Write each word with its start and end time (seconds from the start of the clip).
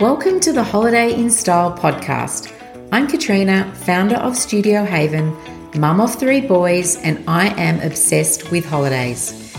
Welcome 0.00 0.40
to 0.40 0.54
the 0.54 0.64
Holiday 0.64 1.12
in 1.12 1.28
Style 1.28 1.76
podcast. 1.76 2.50
I'm 2.90 3.06
Katrina, 3.06 3.70
founder 3.74 4.16
of 4.16 4.38
Studio 4.38 4.82
Haven, 4.82 5.36
mum 5.78 6.00
of 6.00 6.14
three 6.14 6.40
boys, 6.40 6.96
and 6.96 7.22
I 7.28 7.48
am 7.60 7.78
obsessed 7.80 8.50
with 8.50 8.64
holidays. 8.64 9.54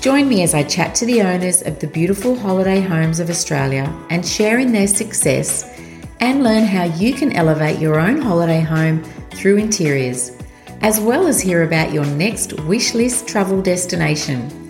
Join 0.00 0.28
me 0.28 0.42
as 0.42 0.54
I 0.54 0.64
chat 0.64 0.96
to 0.96 1.06
the 1.06 1.22
owners 1.22 1.62
of 1.62 1.78
the 1.78 1.86
beautiful 1.86 2.34
holiday 2.34 2.80
homes 2.80 3.20
of 3.20 3.30
Australia 3.30 3.84
and 4.10 4.26
share 4.26 4.58
in 4.58 4.72
their 4.72 4.88
success 4.88 5.72
and 6.18 6.42
learn 6.42 6.64
how 6.64 6.82
you 6.82 7.14
can 7.14 7.32
elevate 7.32 7.78
your 7.78 8.00
own 8.00 8.20
holiday 8.20 8.60
home 8.60 9.04
through 9.30 9.58
interiors, 9.58 10.32
as 10.80 10.98
well 10.98 11.28
as 11.28 11.40
hear 11.40 11.62
about 11.62 11.92
your 11.92 12.06
next 12.06 12.54
wish 12.62 12.92
list 12.92 13.28
travel 13.28 13.62
destination. 13.62 14.65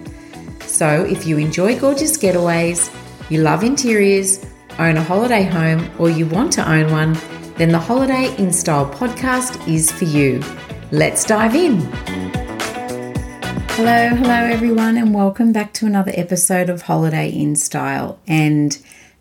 So, 0.76 1.04
if 1.04 1.26
you 1.26 1.38
enjoy 1.38 1.80
gorgeous 1.80 2.18
getaways, 2.18 2.94
you 3.30 3.40
love 3.40 3.64
interiors, 3.64 4.44
own 4.78 4.98
a 4.98 5.02
holiday 5.02 5.42
home, 5.42 5.90
or 5.98 6.10
you 6.10 6.26
want 6.26 6.52
to 6.52 6.70
own 6.70 6.92
one, 6.92 7.16
then 7.54 7.72
the 7.72 7.78
Holiday 7.78 8.36
in 8.36 8.52
Style 8.52 8.84
podcast 8.84 9.66
is 9.66 9.90
for 9.90 10.04
you. 10.04 10.42
Let's 10.92 11.24
dive 11.24 11.54
in. 11.54 11.80
Hello, 13.70 14.08
hello 14.16 14.34
everyone, 14.34 14.98
and 14.98 15.14
welcome 15.14 15.50
back 15.50 15.72
to 15.72 15.86
another 15.86 16.12
episode 16.14 16.68
of 16.68 16.82
Holiday 16.82 17.30
in 17.30 17.56
Style. 17.56 18.20
And 18.26 18.76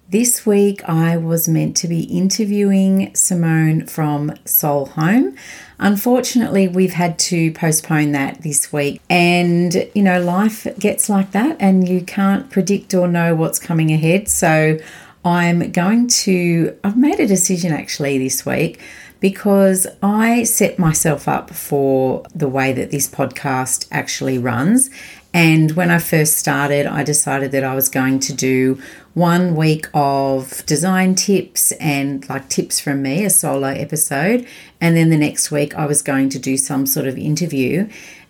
this 0.10 0.46
week 0.46 0.84
I 0.90 1.16
was 1.16 1.48
meant 1.48 1.78
to 1.78 1.88
be 1.88 2.02
interviewing 2.02 3.16
Simone 3.16 3.86
from 3.86 4.34
Soul 4.44 4.88
Home. 4.88 5.38
Unfortunately, 5.80 6.68
we've 6.68 6.94
had 6.94 7.20
to 7.20 7.52
postpone 7.52 8.12
that 8.14 8.42
this 8.42 8.72
week. 8.72 9.02
And, 9.10 9.90
you 9.94 10.04
know, 10.04 10.22
life 10.22 10.68
gets 10.80 11.10
like 11.10 11.32
that, 11.32 11.58
and 11.60 11.88
you 11.88 12.02
can't 12.02 12.50
predict 12.50 12.94
or 12.94 13.08
know 13.08 13.36
what's 13.36 13.60
coming 13.60 13.92
ahead. 13.92 14.30
So, 14.30 14.80
I'm 15.26 15.72
going 15.72 16.08
to, 16.08 16.78
I've 16.84 16.98
made 16.98 17.20
a 17.20 17.26
decision 17.26 17.74
actually 17.74 18.20
this 18.20 18.46
week 18.46 18.80
because 19.20 19.88
I 20.04 20.44
set 20.44 20.78
myself 20.78 21.28
up 21.28 21.50
for 21.50 22.24
the 22.36 22.48
way 22.48 22.74
that 22.74 22.92
this 22.92 23.10
podcast 23.10 23.88
actually 23.92 24.38
runs. 24.38 24.92
And 25.36 25.74
when 25.74 25.92
I 25.92 26.00
first 26.00 26.38
started, 26.38 26.86
I 26.86 27.04
decided 27.04 27.52
that 27.52 27.66
I 27.66 27.76
was 27.76 27.90
going 27.90 28.22
to 28.22 28.34
do 28.34 28.82
one 29.16 29.54
week 29.58 29.86
of 29.94 30.66
design 30.66 31.14
tips 31.14 31.74
and 31.74 32.28
like 32.30 32.48
tips 32.48 32.80
from 32.80 33.02
me, 33.02 33.26
a 33.26 33.30
solo 33.30 33.68
episode. 33.68 34.48
And 34.80 34.96
then 34.96 35.10
the 35.10 35.18
next 35.18 35.52
week, 35.52 35.76
I 35.76 35.88
was 35.88 36.02
going 36.02 36.30
to 36.30 36.40
do 36.40 36.56
some 36.56 36.86
sort 36.86 37.06
of 37.06 37.18
interview. 37.18 37.90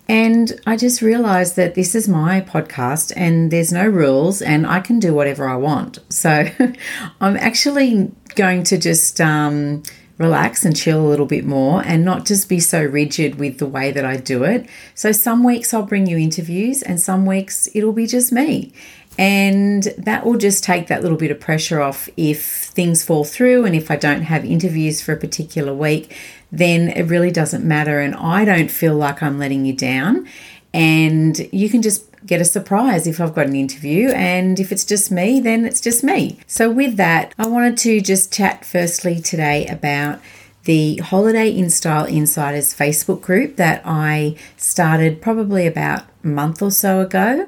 And 0.09 0.59
I 0.65 0.77
just 0.77 1.03
realized 1.03 1.55
that 1.57 1.75
this 1.75 1.93
is 1.93 2.07
my 2.07 2.41
podcast 2.41 3.13
and 3.15 3.51
there's 3.51 3.71
no 3.71 3.85
rules 3.85 4.41
and 4.41 4.65
I 4.65 4.79
can 4.79 4.97
do 4.97 5.13
whatever 5.13 5.47
I 5.47 5.57
want. 5.57 5.99
So 6.09 6.49
I'm 7.21 7.37
actually 7.37 8.11
going 8.33 8.63
to 8.63 8.79
just 8.79 9.21
um, 9.21 9.83
relax 10.17 10.63
and 10.63 10.75
chill 10.75 11.05
a 11.05 11.09
little 11.09 11.25
bit 11.25 11.45
more 11.45 11.83
and 11.83 12.05
not 12.05 12.25
just 12.25 12.47
be 12.47 12.59
so 12.59 12.83
rigid 12.83 13.35
with 13.35 13.57
the 13.57 13.65
way 13.65 13.91
that 13.91 14.05
I 14.05 14.17
do 14.17 14.43
it. 14.43 14.67
So 14.93 15.11
some 15.11 15.43
weeks 15.43 15.73
I'll 15.73 15.83
bring 15.83 16.07
you 16.07 16.17
interviews 16.17 16.81
and 16.81 16.99
some 16.99 17.25
weeks 17.25 17.67
it'll 17.73 17.93
be 17.93 18.07
just 18.07 18.31
me. 18.31 18.71
And 19.17 19.83
that 19.97 20.25
will 20.25 20.37
just 20.37 20.63
take 20.63 20.87
that 20.87 21.01
little 21.01 21.17
bit 21.17 21.31
of 21.31 21.39
pressure 21.39 21.81
off 21.81 22.09
if 22.17 22.43
things 22.45 23.03
fall 23.03 23.23
through 23.23 23.65
and 23.65 23.75
if 23.75 23.89
I 23.89 23.95
don't 23.95 24.23
have 24.23 24.43
interviews 24.43 25.01
for 25.01 25.13
a 25.13 25.17
particular 25.17 25.73
week, 25.73 26.15
then 26.51 26.89
it 26.89 27.03
really 27.03 27.31
doesn't 27.31 27.63
matter. 27.65 27.99
And 27.99 28.15
I 28.15 28.45
don't 28.45 28.71
feel 28.71 28.95
like 28.95 29.23
I'm 29.23 29.39
letting 29.39 29.65
you 29.65 29.73
down. 29.73 30.27
And 30.73 31.47
you 31.53 31.69
can 31.69 31.81
just 31.81 32.05
get 32.25 32.41
a 32.41 32.45
surprise 32.45 33.07
if 33.07 33.19
I've 33.21 33.35
got 33.35 33.47
an 33.47 33.55
interview. 33.55 34.09
And 34.09 34.59
if 34.59 34.71
it's 34.71 34.85
just 34.85 35.11
me, 35.11 35.39
then 35.39 35.65
it's 35.65 35.81
just 35.81 36.03
me. 36.03 36.39
So, 36.47 36.71
with 36.71 36.97
that, 36.97 37.33
I 37.37 37.47
wanted 37.47 37.77
to 37.79 38.01
just 38.01 38.33
chat 38.33 38.65
firstly 38.65 39.19
today 39.19 39.65
about 39.67 40.19
the 40.63 40.97
Holiday 40.97 41.49
in 41.49 41.69
Style 41.69 42.05
Insiders 42.05 42.73
Facebook 42.73 43.21
group 43.21 43.55
that 43.57 43.81
I 43.85 44.35
started 44.57 45.21
probably 45.21 45.67
about 45.67 46.03
a 46.23 46.27
month 46.27 46.61
or 46.61 46.71
so 46.71 47.01
ago 47.01 47.47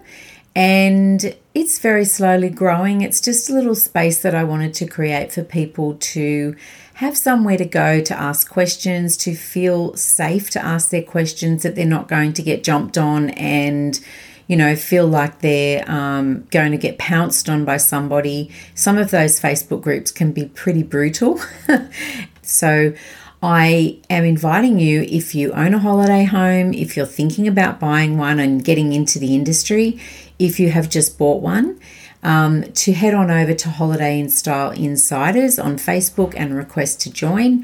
and 0.57 1.35
it's 1.53 1.77
very 1.77 2.03
slowly 2.03 2.49
growing. 2.49 3.01
It's 3.01 3.21
just 3.21 3.47
a 3.47 3.53
little 3.53 3.75
space 3.75 4.23
that 4.23 4.33
I 4.33 4.43
wanted 4.43 4.73
to 4.75 4.87
create 4.87 5.31
for 5.31 5.43
people 5.43 5.97
to 5.99 6.55
have 6.95 7.15
somewhere 7.15 7.57
to 7.57 7.65
go 7.65 8.01
to 8.01 8.19
ask 8.19 8.49
questions, 8.49 9.17
to 9.17 9.35
feel 9.35 9.95
safe 9.95 10.49
to 10.49 10.65
ask 10.65 10.89
their 10.89 11.03
questions, 11.03 11.61
that 11.61 11.75
they're 11.75 11.85
not 11.85 12.07
going 12.07 12.33
to 12.33 12.41
get 12.41 12.63
jumped 12.63 12.97
on 12.97 13.29
and 13.31 13.99
you 14.47 14.55
know, 14.55 14.75
feel 14.75 15.05
like 15.05 15.39
they're 15.39 15.89
um, 15.89 16.47
going 16.51 16.71
to 16.71 16.77
get 16.77 16.97
pounced 16.97 17.49
on 17.49 17.65
by 17.65 17.77
somebody. 17.77 18.49
Some 18.73 18.97
of 18.97 19.11
those 19.11 19.39
Facebook 19.39 19.81
groups 19.81 20.11
can 20.11 20.31
be 20.31 20.45
pretty 20.45 20.83
brutal. 20.83 21.39
so, 22.41 22.93
I 23.41 23.99
am 24.09 24.23
inviting 24.23 24.79
you 24.79 25.03
if 25.03 25.35
you 25.35 25.51
own 25.53 25.75
a 25.75 25.79
holiday 25.79 26.23
home, 26.23 26.73
if 26.73 26.97
you're 26.97 27.05
thinking 27.05 27.47
about 27.47 27.79
buying 27.79 28.17
one 28.17 28.39
and 28.39 28.63
getting 28.63 28.93
into 28.93 29.19
the 29.19 29.35
industry, 29.35 29.99
if 30.39 30.59
you 30.59 30.71
have 30.71 30.89
just 30.89 31.19
bought 31.19 31.43
one, 31.43 31.79
um, 32.23 32.63
to 32.73 32.93
head 32.93 33.13
on 33.13 33.29
over 33.29 33.53
to 33.53 33.69
Holiday 33.69 34.19
in 34.19 34.29
Style 34.29 34.71
Insiders 34.71 35.59
on 35.59 35.77
Facebook 35.77 36.33
and 36.35 36.55
request 36.55 36.99
to 37.01 37.11
join. 37.11 37.63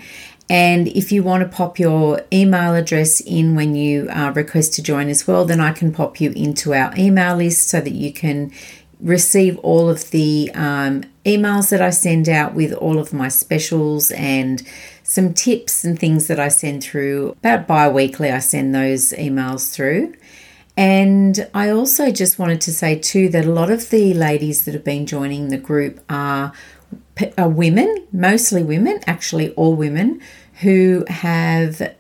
And 0.54 0.88
if 0.90 1.12
you 1.12 1.24
want 1.24 1.42
to 1.42 1.50
pop 1.50 1.80
your 1.80 2.22
email 2.32 2.76
address 2.76 3.20
in 3.22 3.56
when 3.56 3.74
you 3.74 4.08
uh, 4.12 4.32
request 4.36 4.76
to 4.76 4.84
join 4.84 5.10
as 5.10 5.26
well, 5.26 5.46
then 5.46 5.60
I 5.60 5.72
can 5.72 5.92
pop 5.92 6.22
you 6.22 6.30
into 6.30 6.76
our 6.76 6.94
email 6.96 7.38
list 7.38 7.70
so 7.70 7.82
that 7.82 7.94
you 7.94 8.14
can 8.14 8.52
receive 9.00 9.58
all 9.58 9.90
of 9.90 10.12
the 10.12 10.52
um, 10.54 11.06
emails 11.26 11.72
that 11.72 11.82
I 11.82 11.90
send 11.90 12.30
out 12.30 12.54
with 12.54 12.72
all 12.72 13.00
of 13.00 13.12
my 13.12 13.30
specials 13.30 14.12
and 14.12 14.62
some 15.02 15.34
tips 15.34 15.84
and 15.84 15.98
things 15.98 16.28
that 16.28 16.40
I 16.40 16.50
send 16.50 16.84
through. 16.84 17.32
About 17.40 17.66
bi 17.66 17.90
weekly, 17.90 18.30
I 18.30 18.38
send 18.38 18.76
those 18.76 19.12
emails 19.14 19.74
through. 19.74 20.14
And 20.78 21.50
I 21.56 21.72
also 21.72 22.12
just 22.12 22.38
wanted 22.38 22.62
to 22.62 22.72
say 22.72 23.00
too 23.00 23.28
that 23.30 23.46
a 23.46 23.52
lot 23.52 23.72
of 23.72 23.90
the 23.90 24.14
ladies 24.14 24.66
that 24.66 24.76
have 24.76 24.84
been 24.84 25.08
joining 25.08 25.48
the 25.48 25.58
group 25.58 26.00
are, 26.12 26.54
are 27.40 27.50
women, 27.50 28.06
mostly 28.12 28.62
women, 28.62 29.00
actually 29.08 29.52
all 29.56 29.74
women, 29.76 30.22
who 30.62 31.06
have 31.08 31.96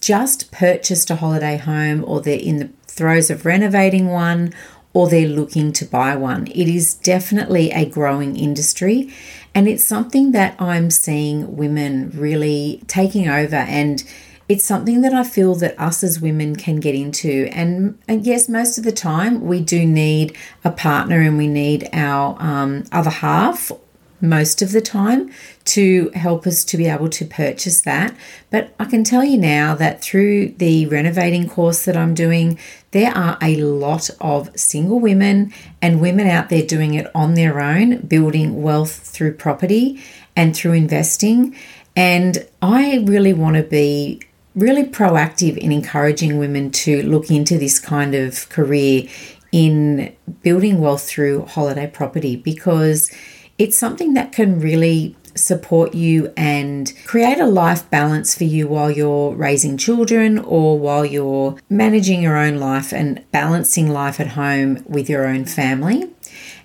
just 0.00 0.52
purchased 0.52 1.10
a 1.10 1.16
holiday 1.16 1.56
home 1.56 2.04
or 2.06 2.20
they're 2.20 2.38
in 2.38 2.58
the 2.58 2.70
throes 2.86 3.30
of 3.30 3.44
renovating 3.44 4.06
one 4.08 4.52
or 4.92 5.08
they're 5.08 5.28
looking 5.28 5.72
to 5.72 5.84
buy 5.84 6.16
one. 6.16 6.46
It 6.46 6.68
is 6.68 6.94
definitely 6.94 7.70
a 7.70 7.84
growing 7.84 8.36
industry 8.36 9.12
and 9.54 9.68
it's 9.68 9.84
something 9.84 10.32
that 10.32 10.54
I'm 10.60 10.90
seeing 10.90 11.56
women 11.56 12.10
really 12.14 12.82
taking 12.86 13.28
over 13.28 13.56
and 13.56 14.02
it's 14.48 14.64
something 14.64 15.00
that 15.00 15.12
I 15.12 15.24
feel 15.24 15.54
that 15.56 15.78
us 15.78 16.04
as 16.04 16.20
women 16.20 16.54
can 16.54 16.76
get 16.76 16.94
into. 16.94 17.48
And, 17.52 17.98
and 18.06 18.24
yes, 18.24 18.48
most 18.48 18.78
of 18.78 18.84
the 18.84 18.92
time 18.92 19.40
we 19.40 19.60
do 19.60 19.84
need 19.84 20.36
a 20.62 20.70
partner 20.70 21.20
and 21.20 21.36
we 21.36 21.48
need 21.48 21.88
our 21.92 22.40
um, 22.40 22.84
other 22.92 23.10
half 23.10 23.72
most 24.20 24.62
of 24.62 24.72
the 24.72 24.80
time 24.80 25.30
to 25.64 26.10
help 26.14 26.46
us 26.46 26.64
to 26.64 26.76
be 26.76 26.86
able 26.86 27.08
to 27.10 27.24
purchase 27.24 27.80
that. 27.82 28.16
But 28.50 28.74
I 28.78 28.84
can 28.84 29.04
tell 29.04 29.24
you 29.24 29.38
now 29.38 29.74
that 29.74 30.02
through 30.02 30.48
the 30.58 30.86
renovating 30.86 31.48
course 31.48 31.84
that 31.84 31.96
I'm 31.96 32.14
doing, 32.14 32.58
there 32.92 33.12
are 33.12 33.38
a 33.42 33.56
lot 33.56 34.10
of 34.20 34.58
single 34.58 35.00
women 35.00 35.52
and 35.82 36.00
women 36.00 36.26
out 36.26 36.48
there 36.48 36.66
doing 36.66 36.94
it 36.94 37.10
on 37.14 37.34
their 37.34 37.60
own, 37.60 37.98
building 37.98 38.62
wealth 38.62 38.92
through 38.92 39.34
property 39.34 40.02
and 40.34 40.56
through 40.56 40.72
investing. 40.72 41.56
And 41.94 42.46
I 42.62 43.04
really 43.06 43.32
want 43.32 43.56
to 43.56 43.62
be 43.62 44.22
really 44.54 44.84
proactive 44.84 45.56
in 45.58 45.70
encouraging 45.70 46.38
women 46.38 46.70
to 46.70 47.02
look 47.02 47.30
into 47.30 47.58
this 47.58 47.78
kind 47.78 48.14
of 48.14 48.48
career 48.48 49.08
in 49.52 50.14
building 50.42 50.80
wealth 50.80 51.06
through 51.06 51.44
holiday 51.46 51.86
property 51.86 52.36
because 52.36 53.10
it's 53.58 53.76
something 53.76 54.14
that 54.14 54.32
can 54.32 54.60
really 54.60 55.16
support 55.34 55.94
you 55.94 56.32
and 56.36 56.92
create 57.04 57.38
a 57.38 57.46
life 57.46 57.88
balance 57.90 58.36
for 58.36 58.44
you 58.44 58.66
while 58.66 58.90
you're 58.90 59.34
raising 59.34 59.76
children 59.76 60.38
or 60.38 60.78
while 60.78 61.04
you're 61.04 61.56
managing 61.68 62.22
your 62.22 62.36
own 62.36 62.56
life 62.56 62.92
and 62.92 63.22
balancing 63.32 63.90
life 63.90 64.18
at 64.18 64.28
home 64.28 64.82
with 64.86 65.08
your 65.08 65.26
own 65.26 65.44
family. 65.44 66.10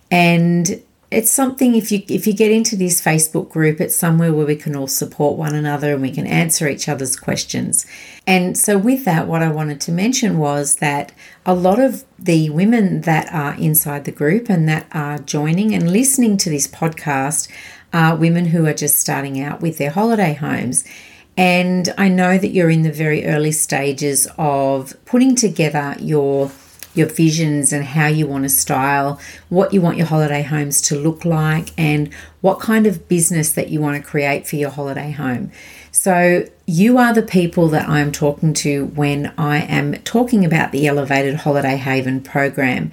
And 0.09 0.81
it's 1.11 1.29
something 1.29 1.75
if 1.75 1.91
you 1.91 2.01
if 2.07 2.25
you 2.25 2.33
get 2.33 2.51
into 2.51 2.77
this 2.77 3.03
Facebook 3.03 3.49
group, 3.49 3.81
it's 3.81 3.95
somewhere 3.95 4.33
where 4.33 4.45
we 4.45 4.55
can 4.55 4.77
all 4.77 4.87
support 4.87 5.37
one 5.37 5.53
another 5.53 5.91
and 5.93 6.01
we 6.01 6.09
can 6.09 6.25
answer 6.25 6.69
each 6.69 6.87
other's 6.87 7.17
questions. 7.17 7.85
And 8.25 8.57
so 8.57 8.77
with 8.77 9.03
that, 9.03 9.27
what 9.27 9.43
I 9.43 9.51
wanted 9.51 9.81
to 9.81 9.91
mention 9.91 10.37
was 10.37 10.77
that 10.77 11.11
a 11.45 11.53
lot 11.53 11.79
of 11.79 12.05
the 12.17 12.49
women 12.49 13.01
that 13.01 13.31
are 13.33 13.55
inside 13.55 14.05
the 14.05 14.11
group 14.13 14.49
and 14.49 14.69
that 14.69 14.87
are 14.93 15.19
joining 15.19 15.75
and 15.75 15.91
listening 15.91 16.37
to 16.37 16.49
this 16.49 16.67
podcast 16.67 17.49
are 17.91 18.15
women 18.15 18.45
who 18.45 18.65
are 18.65 18.73
just 18.73 18.97
starting 18.97 19.41
out 19.41 19.59
with 19.59 19.77
their 19.77 19.91
holiday 19.91 20.33
homes. 20.33 20.85
And 21.35 21.93
I 21.97 22.07
know 22.07 22.37
that 22.37 22.49
you're 22.49 22.69
in 22.69 22.83
the 22.83 22.91
very 22.91 23.25
early 23.25 23.51
stages 23.51 24.27
of 24.37 24.93
putting 25.05 25.35
together 25.35 25.95
your 25.99 26.49
your 26.93 27.07
visions 27.07 27.71
and 27.71 27.83
how 27.83 28.07
you 28.07 28.27
want 28.27 28.43
to 28.43 28.49
style, 28.49 29.19
what 29.49 29.73
you 29.73 29.81
want 29.81 29.97
your 29.97 30.07
holiday 30.07 30.41
homes 30.41 30.81
to 30.83 30.95
look 30.95 31.25
like, 31.25 31.71
and 31.77 32.13
what 32.41 32.59
kind 32.59 32.85
of 32.85 33.07
business 33.07 33.53
that 33.53 33.69
you 33.69 33.79
want 33.79 34.01
to 34.01 34.09
create 34.09 34.47
for 34.47 34.55
your 34.55 34.69
holiday 34.69 35.11
home. 35.11 35.51
So, 35.91 36.47
you 36.65 36.97
are 36.97 37.13
the 37.13 37.21
people 37.21 37.67
that 37.69 37.89
I'm 37.89 38.13
talking 38.13 38.53
to 38.53 38.85
when 38.85 39.33
I 39.38 39.59
am 39.59 39.93
talking 40.03 40.45
about 40.45 40.71
the 40.71 40.88
Elevated 40.88 41.35
Holiday 41.35 41.75
Haven 41.75 42.21
program. 42.21 42.91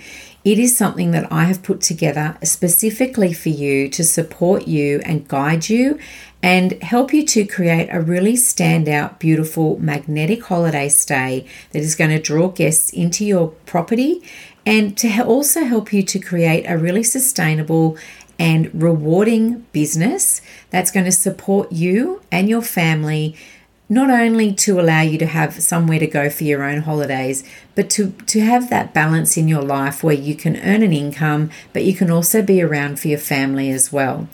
It 0.49 0.59
is 0.59 0.79
something 0.79 1.11
that 1.11 1.31
I 1.31 1.45
have 1.45 1.63
put 1.63 1.83
together 1.83 2.39
specifically 2.43 3.35
for 3.35 3.51
you 3.51 3.87
to 3.91 4.03
support 4.03 4.67
you 4.67 5.03
and 5.05 5.29
guide 5.29 5.69
you 5.69 5.99
and 6.43 6.83
help 6.83 7.13
you 7.13 7.23
to 7.27 7.45
create 7.45 7.91
a 7.93 8.01
really 8.01 8.33
standout, 8.33 9.19
beautiful, 9.19 9.79
magnetic 9.79 10.43
holiday 10.45 10.89
stay 10.89 11.45
that 11.73 11.83
is 11.83 11.95
going 11.95 12.13
to 12.13 12.19
draw 12.19 12.49
guests 12.49 12.89
into 12.95 13.27
your 13.27 13.49
property 13.67 14.23
and 14.65 14.97
to 14.97 15.23
also 15.23 15.65
help 15.65 15.93
you 15.93 16.03
to 16.05 16.19
create 16.19 16.65
a 16.65 16.79
really 16.79 17.03
sustainable 17.03 17.99
and 18.39 18.71
rewarding 18.73 19.67
business 19.73 20.41
that's 20.71 20.91
going 20.91 21.05
to 21.05 21.13
support 21.13 21.71
you 21.73 22.23
and 22.33 22.49
your 22.49 22.63
family 22.63 23.37
not 23.89 24.11
only 24.11 24.53
to 24.53 24.79
allow 24.79 25.01
you 25.01 25.17
to 25.19 25.27
have 25.27 25.63
somewhere 25.63 25.99
to 25.99 26.07
go 26.07 26.29
for 26.29 26.45
your 26.45 26.63
own 26.63 26.83
holidays, 26.83 27.43
but 27.75 27.89
to, 27.91 28.11
to 28.27 28.41
have 28.41 28.69
that 28.69 28.93
balance 28.93 29.37
in 29.37 29.49
your 29.49 29.63
life 29.63 30.03
where 30.03 30.15
you 30.15 30.35
can 30.35 30.57
earn 30.59 30.83
an 30.83 30.93
income, 30.93 31.51
but 31.73 31.85
you 31.85 31.95
can 31.95 32.11
also 32.11 32.43
be 32.43 32.61
around 32.63 33.01
for 33.01 33.09
your 33.09 33.19
family 33.19 33.71
as 33.71 33.93
well. 33.93 34.29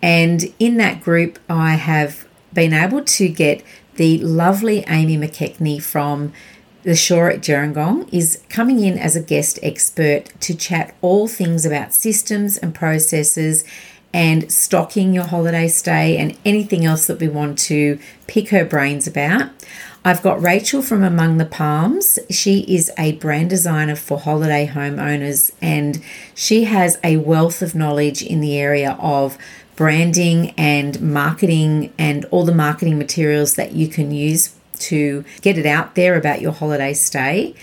And 0.00 0.52
in 0.58 0.76
that 0.76 1.02
group, 1.02 1.38
I 1.48 1.74
have 1.74 2.26
been 2.52 2.72
able 2.72 3.04
to 3.04 3.28
get 3.28 3.62
the 3.96 4.18
lovely 4.18 4.84
Amy 4.88 5.16
McKechnie 5.16 5.82
from 5.82 6.32
the 6.82 6.96
Shore 6.96 7.30
at 7.30 7.40
Gerringong 7.40 8.08
is 8.12 8.42
coming 8.48 8.80
in 8.80 8.96
as 8.96 9.14
a 9.14 9.22
guest 9.22 9.58
expert 9.62 10.32
to 10.40 10.54
chat 10.54 10.94
all 11.02 11.28
things 11.28 11.66
about 11.66 11.92
systems 11.92 12.56
and 12.56 12.74
processes 12.74 13.64
and 14.12 14.50
stocking 14.50 15.12
your 15.14 15.24
holiday 15.24 15.68
stay 15.68 16.16
and 16.16 16.36
anything 16.44 16.84
else 16.84 17.06
that 17.06 17.20
we 17.20 17.28
want 17.28 17.58
to 17.58 17.98
pick 18.26 18.48
her 18.50 18.64
brains 18.64 19.06
about. 19.06 19.50
I've 20.04 20.22
got 20.22 20.40
Rachel 20.40 20.80
from 20.80 21.02
Among 21.04 21.36
the 21.36 21.44
Palms. 21.44 22.18
She 22.30 22.60
is 22.60 22.90
a 22.96 23.12
brand 23.12 23.50
designer 23.50 23.96
for 23.96 24.18
holiday 24.18 24.66
homeowners 24.66 25.52
and 25.60 26.02
she 26.34 26.64
has 26.64 26.98
a 27.04 27.18
wealth 27.18 27.60
of 27.60 27.74
knowledge 27.74 28.22
in 28.22 28.40
the 28.40 28.58
area 28.58 28.96
of 28.98 29.36
branding 29.76 30.50
and 30.56 31.00
marketing 31.02 31.92
and 31.98 32.24
all 32.26 32.44
the 32.44 32.54
marketing 32.54 32.98
materials 32.98 33.56
that 33.56 33.72
you 33.72 33.88
can 33.88 34.10
use 34.10 34.54
to 34.78 35.24
get 35.42 35.58
it 35.58 35.66
out 35.66 35.94
there 35.94 36.16
about 36.16 36.40
your 36.40 36.52
holiday 36.52 36.94
stay. 36.94 37.54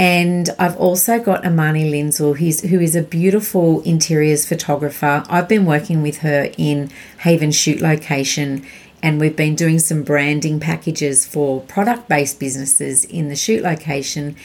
And 0.00 0.48
I've 0.58 0.78
also 0.78 1.18
got 1.18 1.44
Amani 1.44 1.92
Linzel, 1.92 2.38
who 2.38 2.80
is 2.80 2.96
a 2.96 3.02
beautiful 3.02 3.82
interiors 3.82 4.48
photographer. 4.48 5.22
I've 5.28 5.46
been 5.46 5.66
working 5.66 6.00
with 6.00 6.20
her 6.20 6.50
in 6.56 6.90
Haven 7.18 7.50
Shoot 7.50 7.82
Location, 7.82 8.64
and 9.02 9.20
we've 9.20 9.36
been 9.36 9.54
doing 9.54 9.78
some 9.78 10.02
branding 10.02 10.58
packages 10.58 11.26
for 11.26 11.60
product 11.60 12.08
based 12.08 12.40
businesses 12.40 13.04
in 13.04 13.28
the 13.28 13.36
shoot 13.36 13.62
location. 13.62 14.36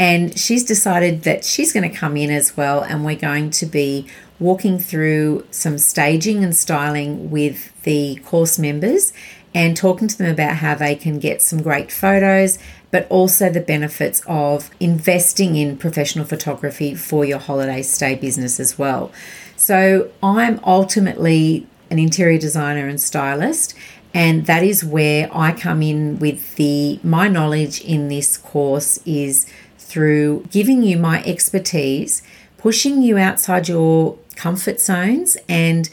And 0.00 0.36
she's 0.36 0.64
decided 0.64 1.22
that 1.22 1.44
she's 1.44 1.72
going 1.72 1.88
to 1.88 1.96
come 1.96 2.16
in 2.16 2.32
as 2.32 2.56
well, 2.56 2.80
and 2.80 3.04
we're 3.04 3.14
going 3.14 3.50
to 3.50 3.66
be 3.66 4.08
walking 4.40 4.80
through 4.80 5.46
some 5.52 5.78
staging 5.78 6.42
and 6.42 6.56
styling 6.56 7.30
with 7.30 7.80
the 7.84 8.16
course 8.24 8.58
members 8.58 9.12
and 9.54 9.76
talking 9.76 10.08
to 10.08 10.18
them 10.18 10.32
about 10.32 10.56
how 10.56 10.74
they 10.74 10.96
can 10.96 11.20
get 11.20 11.40
some 11.40 11.62
great 11.62 11.92
photos, 11.92 12.58
but 12.94 13.08
also 13.10 13.50
the 13.50 13.60
benefits 13.60 14.22
of 14.28 14.70
investing 14.78 15.56
in 15.56 15.76
professional 15.76 16.24
photography 16.24 16.94
for 16.94 17.24
your 17.24 17.40
holiday 17.40 17.82
stay 17.82 18.14
business 18.14 18.60
as 18.60 18.78
well. 18.78 19.10
So, 19.56 20.12
I'm 20.22 20.60
ultimately 20.64 21.66
an 21.90 21.98
interior 21.98 22.38
designer 22.38 22.86
and 22.86 23.00
stylist, 23.00 23.74
and 24.14 24.46
that 24.46 24.62
is 24.62 24.84
where 24.84 25.28
I 25.32 25.50
come 25.50 25.82
in 25.82 26.20
with 26.20 26.54
the 26.54 27.00
my 27.02 27.26
knowledge 27.26 27.80
in 27.80 28.06
this 28.06 28.36
course 28.36 29.00
is 29.04 29.44
through 29.76 30.46
giving 30.52 30.84
you 30.84 30.96
my 30.96 31.20
expertise, 31.24 32.22
pushing 32.58 33.02
you 33.02 33.18
outside 33.18 33.66
your 33.66 34.16
comfort 34.36 34.80
zones 34.80 35.36
and 35.48 35.90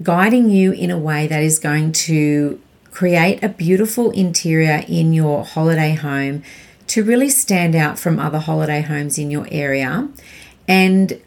guiding 0.00 0.48
you 0.48 0.70
in 0.70 0.92
a 0.92 0.98
way 0.98 1.26
that 1.26 1.42
is 1.42 1.58
going 1.58 1.90
to 1.90 2.60
create 2.96 3.44
a 3.44 3.48
beautiful 3.50 4.10
interior 4.12 4.82
in 4.88 5.12
your 5.12 5.44
holiday 5.44 5.92
home 5.92 6.42
to 6.86 7.04
really 7.04 7.28
stand 7.28 7.76
out 7.76 7.98
from 7.98 8.18
other 8.18 8.38
holiday 8.38 8.80
homes 8.80 9.18
in 9.18 9.30
your 9.30 9.46
area 9.50 10.08
and 10.66 11.20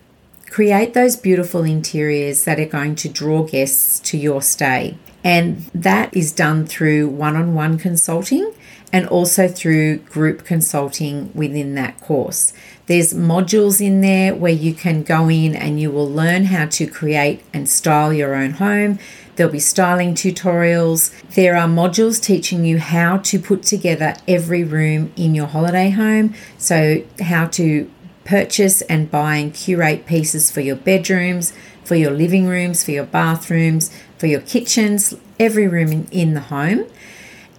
create 0.50 0.96
those 0.96 1.16
beautiful 1.16 1.64
interiors 1.64 2.44
that 2.46 2.60
are 2.60 2.66
going 2.66 2.96
to 2.96 3.08
draw 3.08 3.44
guests 3.44 4.00
to 4.00 4.18
your 4.18 4.42
stay. 4.42 4.98
And 5.24 5.58
that 5.76 6.12
is 6.12 6.32
done 6.32 6.66
through 6.66 7.08
one 7.10 7.36
on 7.36 7.54
one 7.54 7.78
consulting 7.78 8.52
and 8.92 9.08
also 9.08 9.48
through 9.48 9.98
group 9.98 10.46
consulting 10.46 11.32
within 11.36 11.76
that 11.76 12.02
course. 12.02 12.52
There's 12.88 13.14
modules 13.14 13.80
in 13.80 14.02
there 14.02 14.34
where 14.34 14.52
you 14.52 14.74
can 14.74 15.04
go 15.04 15.30
in 15.30 15.56
and 15.56 15.80
you 15.80 15.92
will 15.92 16.10
learn 16.10 16.46
how 16.46 16.66
to 16.66 16.88
create 16.88 17.44
and 17.54 17.70
style 17.70 18.12
your 18.12 18.34
own 18.34 18.54
home. 18.54 18.98
There'll 19.40 19.54
be 19.54 19.60
styling 19.60 20.16
tutorials. 20.16 21.14
There 21.34 21.56
are 21.56 21.66
modules 21.66 22.22
teaching 22.22 22.66
you 22.66 22.78
how 22.78 23.20
to 23.20 23.40
put 23.40 23.64
together 23.64 24.16
every 24.28 24.66
room 24.66 25.14
in 25.16 25.34
your 25.34 25.48
holiday 25.48 25.92
home. 25.92 26.34
So, 26.58 27.06
how 27.22 27.46
to 27.52 27.90
purchase 28.26 28.82
and 28.82 29.10
buy 29.10 29.38
and 29.38 29.54
curate 29.54 30.06
pieces 30.06 30.52
for 30.52 30.60
your 30.60 30.76
bedrooms, 30.76 31.54
for 31.86 31.96
your 31.96 32.12
living 32.12 32.48
rooms, 32.48 32.84
for 32.84 32.92
your 32.92 33.06
bathrooms, 33.06 33.98
for 34.18 34.28
your 34.28 34.42
kitchens, 34.42 35.16
every 35.40 35.70
room 35.70 36.06
in 36.12 36.34
the 36.34 36.42
home. 36.42 36.86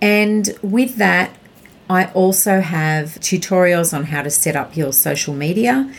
And 0.03 0.51
with 0.61 0.97
that, 0.97 1.35
I 1.89 2.13
also 2.13 2.61
have 2.61 3.19
tutorials 3.21 3.97
on 3.97 4.05
how 4.05 4.21
to 4.21 4.29
set 4.29 4.55
up 4.55 4.77
your 4.77 4.93
social 4.93 5.33
media, 5.33 5.91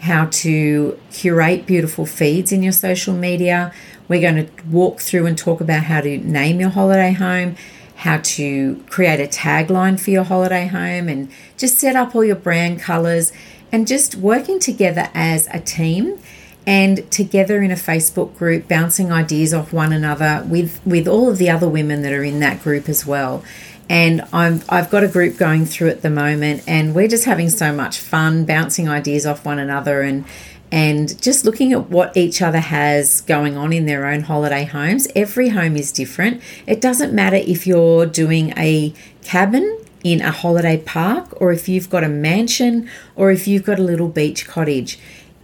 how 0.00 0.26
to 0.26 1.00
curate 1.10 1.64
beautiful 1.64 2.04
feeds 2.04 2.52
in 2.52 2.62
your 2.62 2.74
social 2.74 3.14
media. 3.14 3.72
We're 4.10 4.20
going 4.20 4.44
to 4.44 4.66
walk 4.66 4.98
through 4.98 5.26
and 5.26 5.38
talk 5.38 5.60
about 5.60 5.84
how 5.84 6.00
to 6.00 6.18
name 6.18 6.58
your 6.58 6.70
holiday 6.70 7.12
home, 7.12 7.54
how 7.94 8.18
to 8.18 8.82
create 8.88 9.20
a 9.20 9.28
tagline 9.28 10.00
for 10.00 10.10
your 10.10 10.24
holiday 10.24 10.66
home, 10.66 11.08
and 11.08 11.30
just 11.56 11.78
set 11.78 11.94
up 11.94 12.16
all 12.16 12.24
your 12.24 12.34
brand 12.34 12.80
colors 12.80 13.32
and 13.70 13.86
just 13.86 14.16
working 14.16 14.58
together 14.58 15.10
as 15.14 15.46
a 15.52 15.60
team 15.60 16.18
and 16.66 17.08
together 17.12 17.62
in 17.62 17.70
a 17.70 17.76
Facebook 17.76 18.36
group, 18.36 18.66
bouncing 18.66 19.12
ideas 19.12 19.54
off 19.54 19.72
one 19.72 19.92
another 19.92 20.44
with, 20.44 20.84
with 20.84 21.06
all 21.06 21.30
of 21.30 21.38
the 21.38 21.48
other 21.48 21.68
women 21.68 22.02
that 22.02 22.12
are 22.12 22.24
in 22.24 22.40
that 22.40 22.60
group 22.64 22.88
as 22.88 23.06
well. 23.06 23.44
And 23.88 24.22
I'm, 24.32 24.62
I've 24.68 24.90
got 24.90 25.04
a 25.04 25.08
group 25.08 25.36
going 25.36 25.66
through 25.66 25.90
at 25.90 26.02
the 26.02 26.10
moment, 26.10 26.64
and 26.66 26.96
we're 26.96 27.08
just 27.08 27.26
having 27.26 27.48
so 27.48 27.72
much 27.72 28.00
fun 28.00 28.44
bouncing 28.44 28.88
ideas 28.88 29.24
off 29.24 29.44
one 29.44 29.60
another 29.60 30.00
and 30.00 30.24
and 30.72 31.20
just 31.20 31.44
looking 31.44 31.72
at 31.72 31.90
what 31.90 32.16
each 32.16 32.40
other 32.40 32.60
has 32.60 33.22
going 33.22 33.56
on 33.56 33.72
in 33.72 33.86
their 33.86 34.06
own 34.06 34.22
holiday 34.22 34.64
homes. 34.64 35.08
Every 35.16 35.50
home 35.50 35.76
is 35.76 35.90
different. 35.92 36.42
It 36.66 36.80
doesn't 36.80 37.12
matter 37.12 37.36
if 37.36 37.66
you're 37.66 38.06
doing 38.06 38.52
a 38.56 38.94
cabin 39.22 39.78
in 40.02 40.20
a 40.22 40.30
holiday 40.30 40.78
park 40.78 41.40
or 41.40 41.52
if 41.52 41.68
you've 41.68 41.90
got 41.90 42.04
a 42.04 42.08
mansion 42.08 42.88
or 43.16 43.30
if 43.30 43.46
you've 43.46 43.64
got 43.64 43.78
a 43.78 43.82
little 43.82 44.08
beach 44.08 44.46
cottage 44.46 44.98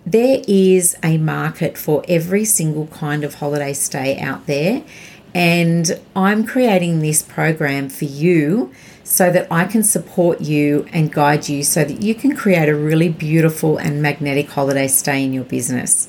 there 0.06 0.40
is 0.46 0.96
a 1.02 1.18
market 1.18 1.76
for 1.76 2.04
every 2.08 2.44
single 2.44 2.86
kind 2.86 3.24
of 3.24 3.34
holiday 3.34 3.72
stay 3.72 4.16
out 4.20 4.46
there. 4.46 4.84
And 5.34 6.00
I'm 6.14 6.46
creating 6.46 7.00
this 7.00 7.22
program 7.22 7.88
for 7.88 8.04
you 8.04 8.72
so 9.06 9.30
that 9.30 9.46
I 9.52 9.66
can 9.66 9.84
support 9.84 10.40
you 10.40 10.84
and 10.92 11.12
guide 11.12 11.48
you 11.48 11.62
so 11.62 11.84
that 11.84 12.02
you 12.02 12.12
can 12.12 12.34
create 12.34 12.68
a 12.68 12.74
really 12.74 13.08
beautiful 13.08 13.78
and 13.78 14.02
magnetic 14.02 14.50
holiday 14.50 14.88
stay 14.88 15.22
in 15.22 15.32
your 15.32 15.44
business. 15.44 16.08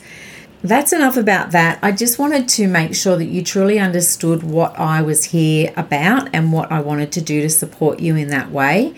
That's 0.63 0.91
enough 0.91 1.15
about 1.15 1.51
that. 1.51 1.77
I 1.83 1.91
just 1.91 2.17
wanted 2.17 2.49
to 2.49 2.67
make 2.67 2.95
sure 2.95 3.15
that 3.15 3.25
you 3.25 3.43
truly 3.43 3.77
understood 3.77 4.41
what 4.41 4.77
I 4.79 5.03
was 5.03 5.25
here 5.25 5.71
about 5.77 6.29
and 6.33 6.51
what 6.51 6.71
I 6.71 6.79
wanted 6.79 7.11
to 7.11 7.21
do 7.21 7.39
to 7.43 7.49
support 7.51 7.99
you 7.99 8.15
in 8.15 8.29
that 8.29 8.49
way. 8.49 8.95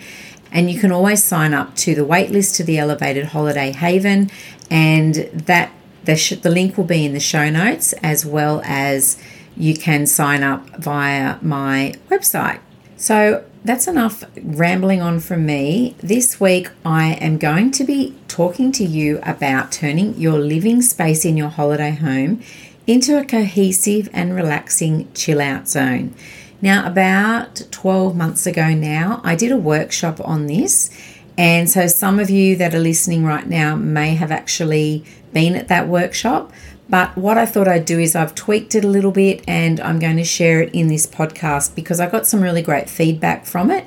And 0.50 0.70
you 0.70 0.80
can 0.80 0.90
always 0.90 1.22
sign 1.22 1.52
up 1.52 1.76
to 1.76 1.94
the 1.94 2.00
waitlist 2.00 2.56
to 2.56 2.64
the 2.64 2.78
Elevated 2.78 3.26
Holiday 3.26 3.70
Haven, 3.70 4.30
and 4.70 5.14
that 5.14 5.72
the, 6.04 6.16
sh- 6.16 6.40
the 6.40 6.50
link 6.50 6.78
will 6.78 6.84
be 6.84 7.04
in 7.04 7.12
the 7.12 7.20
show 7.20 7.50
notes 7.50 7.92
as 8.02 8.24
well 8.24 8.62
as 8.64 9.22
you 9.58 9.76
can 9.76 10.06
sign 10.06 10.42
up 10.42 10.66
via 10.78 11.36
my 11.42 11.92
website. 12.08 12.60
So 12.96 13.44
that's 13.64 13.86
enough 13.86 14.24
rambling 14.42 15.02
on 15.02 15.20
from 15.20 15.44
me. 15.44 15.94
This 15.98 16.40
week, 16.40 16.68
I 16.84 17.14
am 17.14 17.36
going 17.36 17.70
to 17.72 17.84
be 17.84 18.16
talking 18.26 18.72
to 18.72 18.84
you 18.84 19.20
about 19.22 19.70
turning 19.72 20.18
your 20.18 20.38
living 20.38 20.80
space 20.82 21.24
in 21.24 21.36
your 21.36 21.50
holiday 21.50 21.90
home 21.90 22.42
into 22.86 23.18
a 23.18 23.24
cohesive 23.24 24.08
and 24.12 24.34
relaxing 24.34 25.12
chill 25.12 25.40
out 25.40 25.68
zone. 25.68 26.14
Now, 26.62 26.86
about 26.86 27.62
12 27.70 28.16
months 28.16 28.46
ago 28.46 28.74
now, 28.74 29.20
I 29.24 29.34
did 29.34 29.52
a 29.52 29.56
workshop 29.56 30.20
on 30.24 30.46
this, 30.46 30.90
And 31.38 31.70
so, 31.70 31.86
some 31.86 32.18
of 32.18 32.28
you 32.28 32.54
that 32.56 32.74
are 32.74 32.80
listening 32.80 33.24
right 33.24 33.46
now 33.46 33.74
may 33.74 34.14
have 34.14 34.30
actually 34.30 35.04
been 35.32 35.54
at 35.54 35.68
that 35.68 35.88
workshop. 35.88 36.52
But 36.90 37.16
what 37.16 37.38
I 37.38 37.46
thought 37.46 37.68
I'd 37.68 37.84
do 37.84 38.00
is 38.00 38.16
I've 38.16 38.34
tweaked 38.34 38.74
it 38.74 38.84
a 38.84 38.88
little 38.88 39.12
bit 39.12 39.44
and 39.46 39.78
I'm 39.80 40.00
going 40.00 40.16
to 40.16 40.24
share 40.24 40.60
it 40.60 40.74
in 40.74 40.88
this 40.88 41.06
podcast 41.06 41.76
because 41.76 42.00
I 42.00 42.10
got 42.10 42.26
some 42.26 42.42
really 42.42 42.62
great 42.62 42.90
feedback 42.90 43.46
from 43.46 43.70
it. 43.70 43.86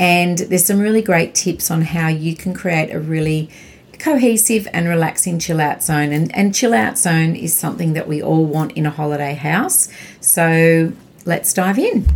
And 0.00 0.38
there's 0.38 0.66
some 0.66 0.80
really 0.80 1.02
great 1.02 1.34
tips 1.34 1.70
on 1.70 1.82
how 1.82 2.08
you 2.08 2.34
can 2.34 2.52
create 2.52 2.92
a 2.92 2.98
really 2.98 3.50
cohesive 4.00 4.66
and 4.72 4.88
relaxing 4.88 5.38
chill 5.38 5.60
out 5.60 5.84
zone. 5.84 6.10
And, 6.10 6.34
and 6.34 6.52
chill 6.52 6.74
out 6.74 6.98
zone 6.98 7.36
is 7.36 7.56
something 7.56 7.92
that 7.92 8.08
we 8.08 8.20
all 8.20 8.44
want 8.44 8.72
in 8.72 8.84
a 8.84 8.90
holiday 8.90 9.34
house. 9.34 9.88
So 10.20 10.92
let's 11.24 11.54
dive 11.54 11.78
in. 11.78 12.06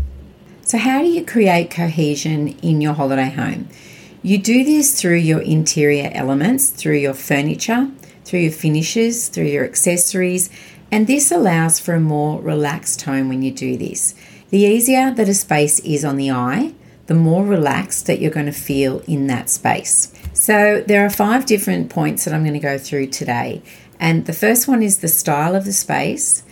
So, 0.63 0.79
how 0.79 1.03
do 1.03 1.09
you 1.09 1.25
create 1.25 1.71
cohesion 1.71 2.49
in 2.63 2.81
your 2.81 2.95
holiday 2.95 3.29
home? 3.29 3.69
You 4.23 4.39
do 4.39 4.65
this 4.65 4.99
through 4.99 5.17
your 5.17 5.43
interior 5.43 6.11
elements, 6.15 6.71
through 6.71 6.97
your 6.97 7.13
furniture, 7.13 7.91
through 8.25 8.41
your 8.41 8.53
finishes, 8.53 9.29
through 9.29 9.47
your 9.47 9.65
accessories, 9.65 10.51
and 10.91 11.07
this 11.07 11.33
allows 11.33 11.81
for 11.81 11.95
a 11.95 12.01
more 12.01 12.41
relaxed 12.41 13.01
tone 13.01 13.29
when 13.29 13.43
you 13.43 13.51
do 13.51 13.77
this. 13.77 14.15
The 14.51 14.61
easier 14.61 15.11
that 15.11 15.29
a 15.29 15.35
space 15.35 15.81
is 15.81 16.05
on 16.05 16.17
the 16.17 16.31
eye, 16.31 16.75
the 17.07 17.15
more 17.15 17.45
relaxed 17.45 18.07
that 18.07 18.21
you're 18.21 18.31
going 18.31 18.47
to 18.47 18.53
feel 18.53 19.01
in 19.07 19.27
that 19.27 19.51
space. 19.51 20.13
So, 20.33 20.83
there 20.87 21.05
are 21.05 21.11
five 21.11 21.47
different 21.47 21.91
points 21.91 22.25
that 22.25 22.35
I'm 22.35 22.43
going 22.43 22.55
to 22.55 22.61
go 22.61 22.79
through 22.79 23.09
today. 23.09 23.63
And 24.01 24.27
the 24.27 24.33
first 24.33 24.69
one 24.69 24.83
is 24.83 24.99
the 24.99 25.09
style 25.09 25.55
of 25.55 25.65
the 25.65 25.73
space, 25.73 26.43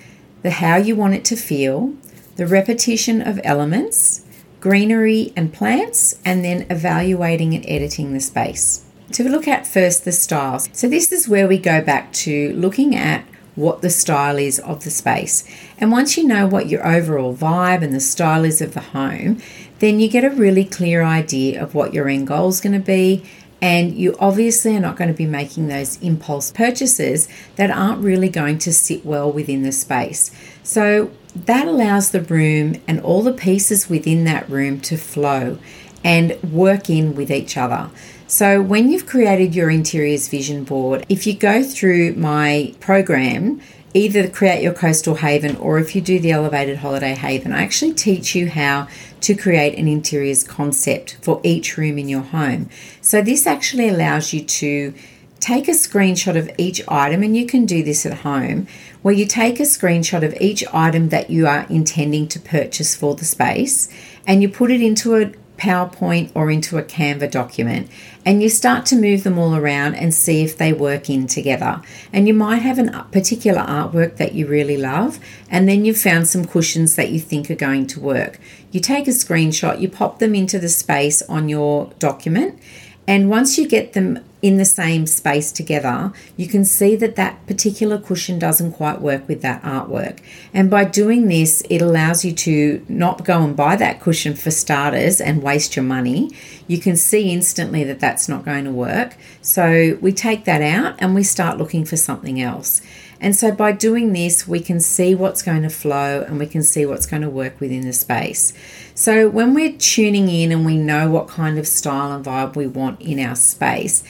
the 0.42 0.50
how 0.50 0.76
you 0.76 0.96
want 0.96 1.14
it 1.14 1.24
to 1.26 1.36
feel, 1.36 1.94
the 2.36 2.46
repetition 2.46 3.20
of 3.20 3.40
elements, 3.44 4.24
greenery 4.60 5.32
and 5.36 5.52
plants, 5.52 6.14
and 6.24 6.44
then 6.44 6.66
evaluating 6.70 7.54
and 7.54 7.64
editing 7.68 8.12
the 8.12 8.20
space. 8.20 8.84
To 9.12 9.28
look 9.28 9.46
at 9.46 9.66
first 9.66 10.06
the 10.06 10.12
styles. 10.12 10.70
So, 10.72 10.88
this 10.88 11.12
is 11.12 11.28
where 11.28 11.46
we 11.46 11.58
go 11.58 11.82
back 11.82 12.14
to 12.14 12.54
looking 12.54 12.96
at 12.96 13.26
what 13.54 13.82
the 13.82 13.90
style 13.90 14.38
is 14.38 14.58
of 14.60 14.84
the 14.84 14.90
space. 14.90 15.44
And 15.76 15.92
once 15.92 16.16
you 16.16 16.26
know 16.26 16.46
what 16.46 16.70
your 16.70 16.86
overall 16.86 17.36
vibe 17.36 17.82
and 17.82 17.94
the 17.94 18.00
style 18.00 18.42
is 18.42 18.62
of 18.62 18.72
the 18.72 18.80
home, 18.80 19.42
then 19.80 20.00
you 20.00 20.08
get 20.08 20.24
a 20.24 20.30
really 20.30 20.64
clear 20.64 21.02
idea 21.02 21.62
of 21.62 21.74
what 21.74 21.92
your 21.92 22.08
end 22.08 22.26
goal 22.26 22.48
is 22.48 22.62
going 22.62 22.72
to 22.72 22.78
be. 22.78 23.22
And 23.60 23.94
you 23.94 24.16
obviously 24.18 24.74
are 24.76 24.80
not 24.80 24.96
going 24.96 25.08
to 25.08 25.16
be 25.16 25.26
making 25.26 25.68
those 25.68 26.00
impulse 26.00 26.50
purchases 26.50 27.28
that 27.56 27.70
aren't 27.70 28.02
really 28.02 28.30
going 28.30 28.58
to 28.60 28.72
sit 28.72 29.04
well 29.04 29.30
within 29.30 29.62
the 29.62 29.72
space. 29.72 30.30
So, 30.62 31.10
that 31.36 31.68
allows 31.68 32.12
the 32.12 32.22
room 32.22 32.76
and 32.88 32.98
all 33.00 33.22
the 33.22 33.32
pieces 33.34 33.90
within 33.90 34.24
that 34.24 34.48
room 34.48 34.80
to 34.80 34.96
flow 34.96 35.58
and 36.04 36.40
work 36.42 36.90
in 36.90 37.14
with 37.14 37.30
each 37.30 37.56
other. 37.56 37.90
So, 38.26 38.62
when 38.62 38.90
you've 38.90 39.06
created 39.06 39.54
your 39.54 39.70
interiors 39.70 40.28
vision 40.28 40.64
board, 40.64 41.04
if 41.08 41.26
you 41.26 41.34
go 41.34 41.62
through 41.62 42.14
my 42.14 42.74
program, 42.80 43.60
either 43.94 44.26
create 44.28 44.62
your 44.62 44.72
coastal 44.72 45.16
haven 45.16 45.56
or 45.56 45.78
if 45.78 45.94
you 45.94 46.00
do 46.00 46.18
the 46.18 46.32
elevated 46.32 46.78
holiday 46.78 47.14
haven, 47.14 47.52
I 47.52 47.62
actually 47.62 47.92
teach 47.92 48.34
you 48.34 48.48
how 48.48 48.88
to 49.20 49.34
create 49.34 49.78
an 49.78 49.86
interiors 49.86 50.44
concept 50.44 51.18
for 51.20 51.42
each 51.44 51.76
room 51.76 51.98
in 51.98 52.08
your 52.08 52.22
home. 52.22 52.70
So, 53.02 53.20
this 53.20 53.46
actually 53.46 53.88
allows 53.88 54.32
you 54.32 54.42
to 54.44 54.94
take 55.38 55.68
a 55.68 55.72
screenshot 55.72 56.38
of 56.38 56.50
each 56.56 56.80
item, 56.88 57.22
and 57.22 57.36
you 57.36 57.44
can 57.44 57.66
do 57.66 57.82
this 57.82 58.06
at 58.06 58.18
home, 58.18 58.66
where 59.02 59.12
you 59.12 59.26
take 59.26 59.58
a 59.58 59.64
screenshot 59.64 60.24
of 60.24 60.34
each 60.40 60.64
item 60.72 61.10
that 61.10 61.28
you 61.28 61.46
are 61.46 61.66
intending 61.68 62.28
to 62.28 62.40
purchase 62.40 62.94
for 62.94 63.14
the 63.14 63.24
space 63.24 63.88
and 64.26 64.40
you 64.40 64.48
put 64.48 64.70
it 64.70 64.80
into 64.80 65.16
a 65.16 65.32
PowerPoint 65.62 66.32
or 66.34 66.50
into 66.50 66.76
a 66.76 66.82
Canva 66.82 67.30
document 67.30 67.88
and 68.26 68.42
you 68.42 68.48
start 68.48 68.84
to 68.86 68.96
move 68.96 69.22
them 69.22 69.38
all 69.38 69.54
around 69.54 69.94
and 69.94 70.12
see 70.12 70.42
if 70.42 70.56
they 70.56 70.72
work 70.72 71.08
in 71.08 71.28
together. 71.28 71.80
And 72.12 72.26
you 72.26 72.34
might 72.34 72.62
have 72.62 72.78
a 72.80 73.06
particular 73.12 73.62
artwork 73.62 74.16
that 74.16 74.34
you 74.34 74.46
really 74.46 74.76
love, 74.76 75.18
and 75.50 75.68
then 75.68 75.84
you've 75.84 75.98
found 75.98 76.28
some 76.28 76.44
cushions 76.44 76.96
that 76.96 77.10
you 77.10 77.20
think 77.20 77.50
are 77.50 77.56
going 77.56 77.86
to 77.88 78.00
work. 78.00 78.38
You 78.70 78.80
take 78.80 79.06
a 79.06 79.12
screenshot, 79.12 79.80
you 79.80 79.88
pop 79.88 80.18
them 80.18 80.34
into 80.34 80.58
the 80.58 80.68
space 80.68 81.22
on 81.22 81.48
your 81.48 81.92
document, 81.98 82.60
and 83.06 83.30
once 83.30 83.58
you 83.58 83.68
get 83.68 83.92
them 83.92 84.24
in 84.42 84.56
the 84.56 84.64
same 84.64 85.06
space 85.06 85.52
together, 85.52 86.12
you 86.36 86.48
can 86.48 86.64
see 86.64 86.96
that 86.96 87.14
that 87.14 87.46
particular 87.46 87.96
cushion 87.96 88.40
doesn't 88.40 88.72
quite 88.72 89.00
work 89.00 89.26
with 89.28 89.40
that 89.40 89.62
artwork. 89.62 90.18
And 90.52 90.68
by 90.68 90.84
doing 90.84 91.28
this, 91.28 91.62
it 91.70 91.80
allows 91.80 92.24
you 92.24 92.32
to 92.32 92.84
not 92.88 93.24
go 93.24 93.42
and 93.42 93.56
buy 93.56 93.76
that 93.76 94.00
cushion 94.00 94.34
for 94.34 94.50
starters 94.50 95.20
and 95.20 95.44
waste 95.44 95.76
your 95.76 95.84
money. 95.84 96.32
You 96.66 96.78
can 96.78 96.96
see 96.96 97.32
instantly 97.32 97.84
that 97.84 98.00
that's 98.00 98.28
not 98.28 98.44
going 98.44 98.64
to 98.64 98.72
work. 98.72 99.16
So 99.40 99.96
we 100.00 100.12
take 100.12 100.44
that 100.44 100.60
out 100.60 100.96
and 100.98 101.14
we 101.14 101.22
start 101.22 101.56
looking 101.56 101.84
for 101.84 101.96
something 101.96 102.40
else. 102.40 102.82
And 103.22 103.36
so 103.36 103.52
by 103.52 103.70
doing 103.70 104.12
this, 104.12 104.48
we 104.48 104.58
can 104.58 104.80
see 104.80 105.14
what's 105.14 105.42
going 105.42 105.62
to 105.62 105.70
flow 105.70 106.22
and 106.26 106.40
we 106.40 106.46
can 106.46 106.64
see 106.64 106.84
what's 106.84 107.06
going 107.06 107.22
to 107.22 107.30
work 107.30 107.60
within 107.60 107.86
the 107.86 107.92
space. 107.92 108.52
So 108.96 109.28
when 109.28 109.54
we're 109.54 109.76
tuning 109.78 110.28
in 110.28 110.50
and 110.50 110.66
we 110.66 110.76
know 110.76 111.08
what 111.08 111.28
kind 111.28 111.56
of 111.56 111.68
style 111.68 112.10
and 112.10 112.24
vibe 112.24 112.56
we 112.56 112.66
want 112.66 113.00
in 113.00 113.20
our 113.20 113.36
space, 113.36 114.02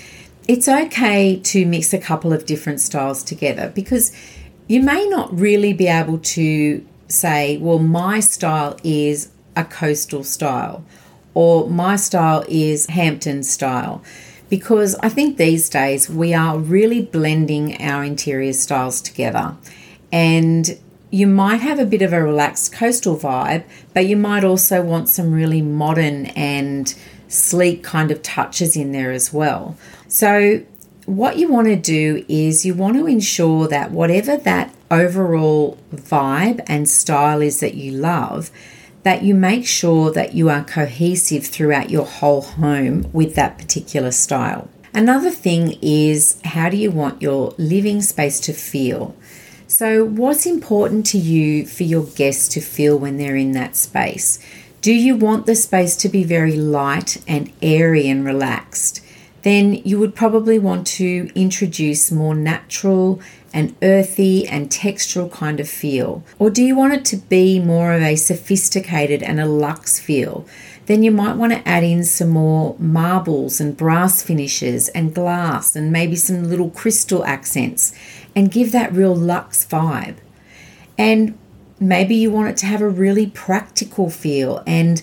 it's 0.49 0.69
okay 0.69 1.39
to 1.39 1.67
mix 1.67 1.93
a 1.93 1.99
couple 1.99 2.33
of 2.33 2.47
different 2.47 2.81
styles 2.81 3.23
together 3.23 3.71
because 3.75 4.13
you 4.69 4.83
may 4.83 5.07
not 5.09 5.39
really 5.39 5.73
be 5.73 5.87
able 5.87 6.19
to 6.19 6.85
say, 7.09 7.59
well, 7.59 7.79
my 7.79 8.21
style 8.21 8.77
is 8.83 9.31
a 9.55 9.65
coastal 9.65 10.25
style 10.25 10.85
or 11.35 11.69
my 11.69 11.97
style 11.97 12.45
is 12.49 12.87
Hampton 12.87 13.43
style. 13.43 14.03
Because 14.49 14.95
I 14.97 15.09
think 15.09 15.39
these 15.39 15.71
days 15.71 16.11
we 16.11 16.35
are 16.35 16.59
really 16.59 17.01
blending 17.01 17.81
our 17.81 18.05
interior 18.05 18.53
styles 18.53 19.01
together. 19.01 19.57
And 20.13 20.79
you 21.11 21.27
might 21.27 21.61
have 21.61 21.79
a 21.79 21.87
bit 21.87 22.03
of 22.03 22.13
a 22.13 22.23
relaxed 22.23 22.73
coastal 22.73 23.17
vibe, 23.17 23.65
but 23.95 24.07
you 24.07 24.17
might 24.17 24.45
also 24.45 24.83
want 24.83 25.09
some 25.09 25.33
really 25.33 25.63
modern 25.63 26.27
and 26.27 26.95
sleek 27.29 27.83
kind 27.83 28.11
of 28.11 28.23
touches 28.23 28.77
in 28.77 28.93
there 28.93 29.11
as 29.11 29.33
well. 29.33 29.77
So, 30.13 30.63
what 31.07 31.39
you 31.39 31.49
want 31.49 31.69
to 31.69 31.77
do 31.77 32.23
is 32.29 32.67
you 32.67 32.75
want 32.75 32.99
to 32.99 33.07
ensure 33.07 33.67
that 33.69 33.93
whatever 33.93 34.37
that 34.37 34.75
overall 34.91 35.79
vibe 35.91 36.63
and 36.67 36.87
style 36.87 37.41
is 37.41 37.61
that 37.61 37.77
you 37.77 37.93
love, 37.93 38.51
that 39.05 39.23
you 39.23 39.35
make 39.35 39.67
sure 39.67 40.13
that 40.13 40.35
you 40.35 40.51
are 40.51 40.65
cohesive 40.65 41.47
throughout 41.47 41.89
your 41.89 42.05
whole 42.05 42.43
home 42.43 43.11
with 43.15 43.37
that 43.37 43.57
particular 43.57 44.11
style. 44.11 44.69
Another 44.93 45.31
thing 45.31 45.79
is 45.81 46.39
how 46.45 46.69
do 46.69 46.77
you 46.77 46.91
want 46.91 47.23
your 47.23 47.55
living 47.57 48.03
space 48.03 48.39
to 48.41 48.53
feel? 48.53 49.17
So, 49.67 50.05
what's 50.05 50.45
important 50.45 51.07
to 51.07 51.19
you 51.19 51.65
for 51.65 51.85
your 51.85 52.05
guests 52.05 52.49
to 52.49 52.61
feel 52.61 52.99
when 52.99 53.17
they're 53.17 53.35
in 53.35 53.53
that 53.53 53.77
space? 53.77 54.39
Do 54.83 54.93
you 54.93 55.17
want 55.17 55.47
the 55.47 55.55
space 55.55 55.97
to 55.97 56.11
be 56.11 56.23
very 56.23 56.55
light 56.55 57.25
and 57.27 57.51
airy 57.63 58.11
and 58.11 58.27
relaxed? 58.27 59.03
Then 59.43 59.75
you 59.75 59.99
would 59.99 60.15
probably 60.15 60.59
want 60.59 60.87
to 60.87 61.31
introduce 61.35 62.11
more 62.11 62.35
natural 62.35 63.21
and 63.53 63.77
earthy 63.83 64.47
and 64.47 64.71
textural 64.71 65.31
kind 65.31 65.61
of 65.61 65.69
feel? 65.69 66.25
Or 66.39 66.51
do 66.51 66.63
you 66.63 66.75
want 66.77 66.95
it 66.95 67.05
to 67.07 67.17
be 67.17 67.59
more 67.59 67.93
of 67.93 68.03
a 68.03 68.17
sophisticated 68.17 69.23
and 69.23 69.41
a 69.41 69.47
luxe 69.47 69.99
feel? 69.99 70.47
Then 70.87 71.03
you 71.03 71.11
might 71.11 71.37
want 71.37 71.53
to 71.53 71.69
add 71.69 71.85
in 71.85 72.05
some 72.05 72.31
more 72.31 72.77
marbles 72.79 73.61
and 73.61 73.77
brass 73.77 74.23
finishes 74.23 74.89
and 74.91 75.15
glass 75.15 75.77
and 75.77 75.93
maybe 75.93 76.17
some 76.17 76.45
little 76.45 76.71
crystal 76.71 77.25
accents 77.25 77.95
and 78.35 78.51
give 78.51 78.73
that 78.73 78.93
real 78.93 79.15
luxe 79.15 79.67
vibe. 79.67 80.17
And 80.99 81.39
maybe 81.79 82.15
you 82.15 82.31
want 82.31 82.49
it 82.49 82.57
to 82.59 82.67
have 82.67 82.81
a 82.81 82.89
really 82.89 83.27
practical 83.29 84.11
feel 84.11 84.63
and 84.67 85.03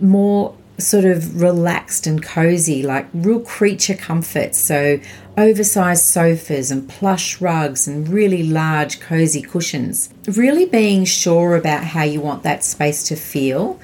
more 0.00 0.54
sort 0.78 1.04
of 1.04 1.40
relaxed 1.40 2.06
and 2.06 2.22
cozy, 2.22 2.82
like 2.82 3.06
real 3.12 3.40
creature 3.40 3.94
comfort. 3.94 4.54
So, 4.54 5.00
oversized 5.36 6.04
sofas 6.04 6.70
and 6.70 6.88
plush 6.88 7.40
rugs 7.40 7.86
and 7.86 8.08
really 8.08 8.42
large, 8.42 9.00
cozy 9.00 9.42
cushions. 9.42 10.08
Really 10.26 10.66
being 10.66 11.04
sure 11.04 11.56
about 11.56 11.84
how 11.84 12.04
you 12.04 12.20
want 12.20 12.42
that 12.44 12.64
space 12.64 13.02
to 13.08 13.16
feel 13.16 13.80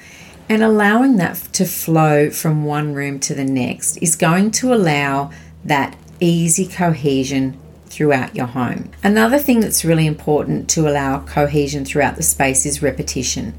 and 0.47 0.63
allowing 0.63 1.17
that 1.17 1.35
to 1.53 1.65
flow 1.65 2.29
from 2.29 2.65
one 2.65 2.93
room 2.93 3.19
to 3.19 3.33
the 3.33 3.45
next 3.45 3.97
is 3.97 4.15
going 4.15 4.51
to 4.51 4.73
allow 4.73 5.31
that 5.63 5.97
easy 6.19 6.67
cohesion 6.67 7.59
throughout 7.87 8.35
your 8.35 8.45
home. 8.45 8.91
Another 9.03 9.39
thing 9.39 9.59
that's 9.59 9.85
really 9.85 10.05
important 10.05 10.69
to 10.69 10.87
allow 10.87 11.19
cohesion 11.21 11.85
throughout 11.85 12.15
the 12.15 12.23
space 12.23 12.65
is 12.65 12.81
repetition 12.81 13.55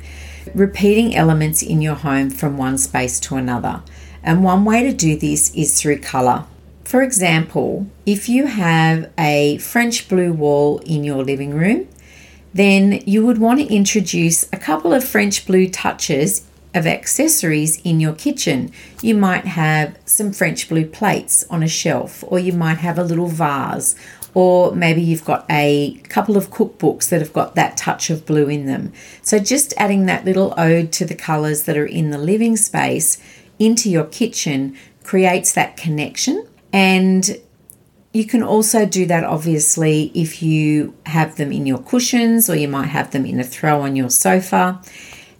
repeating 0.55 1.15
elements 1.15 1.63
in 1.63 1.81
your 1.81 1.95
home 1.95 2.31
from 2.31 2.57
one 2.57 2.79
space 2.79 3.19
to 3.21 3.37
another. 3.37 3.83
And 4.23 4.43
one 4.43 4.65
way 4.65 4.83
to 4.83 4.93
do 4.93 5.17
this 5.17 5.55
is 5.55 5.81
through 5.81 6.01
colour. 6.01 6.45
For 6.85 7.03
example, 7.03 7.87
if 8.05 8.29
you 8.29 8.47
have 8.47 9.11
a 9.19 9.59
French 9.59 10.09
blue 10.09 10.33
wall 10.33 10.79
in 10.87 11.05
your 11.05 11.25
living 11.25 11.55
room, 11.55 11.89
then 12.55 13.03
you 13.07 13.27
would 13.27 13.39
want 13.39 13.61
to 13.61 13.75
introduce 13.75 14.45
a 14.53 14.57
couple 14.57 14.93
of 14.93 15.05
French 15.05 15.47
blue 15.47 15.69
touches 15.69 16.47
of 16.75 16.87
accessories 16.87 17.81
in 17.83 18.01
your 18.01 18.13
kitchen. 18.13 18.71
You 19.03 19.15
might 19.15 19.47
have 19.47 19.99
some 20.05 20.33
French 20.33 20.69
blue 20.69 20.87
plates 20.87 21.45
on 21.51 21.63
a 21.63 21.69
shelf, 21.69 22.23
or 22.27 22.39
you 22.39 22.53
might 22.53 22.79
have 22.79 22.99
a 22.99 23.05
little 23.05 23.29
vase, 23.29 23.97
or 24.37 24.71
maybe 24.73 25.01
you've 25.01 25.25
got 25.25 25.47
a 25.49 25.99
couple 26.11 26.37
of 26.37 26.51
cookbooks 26.51 27.09
that 27.09 27.23
have 27.23 27.33
got 27.33 27.55
that 27.55 27.75
touch 27.75 28.11
of 28.11 28.27
blue 28.27 28.51
in 28.51 28.67
them. 28.67 28.93
So, 29.23 29.39
just 29.39 29.73
adding 29.79 30.05
that 30.07 30.27
little 30.27 30.53
ode 30.59 30.93
to 30.93 31.07
the 31.07 31.15
colours 31.15 31.63
that 31.63 31.79
are 31.79 31.87
in 31.87 32.11
the 32.11 32.19
living 32.19 32.59
space 32.59 33.17
into 33.59 33.89
your 33.91 34.05
kitchen 34.05 34.77
creates 35.03 35.53
that 35.55 35.79
connection. 35.79 36.47
And 36.71 37.41
you 38.13 38.27
can 38.27 38.43
also 38.43 38.85
do 38.85 39.07
that 39.07 39.25
obviously 39.25 40.13
if 40.15 40.43
you 40.43 40.95
have 41.07 41.37
them 41.37 41.51
in 41.51 41.65
your 41.65 41.79
cushions 41.79 42.51
or 42.51 42.57
you 42.57 42.69
might 42.69 42.89
have 42.89 43.13
them 43.13 43.25
in 43.25 43.41
a 43.41 43.45
throw 43.45 43.81
on 43.81 43.97
your 43.97 44.11
sofa. 44.11 44.83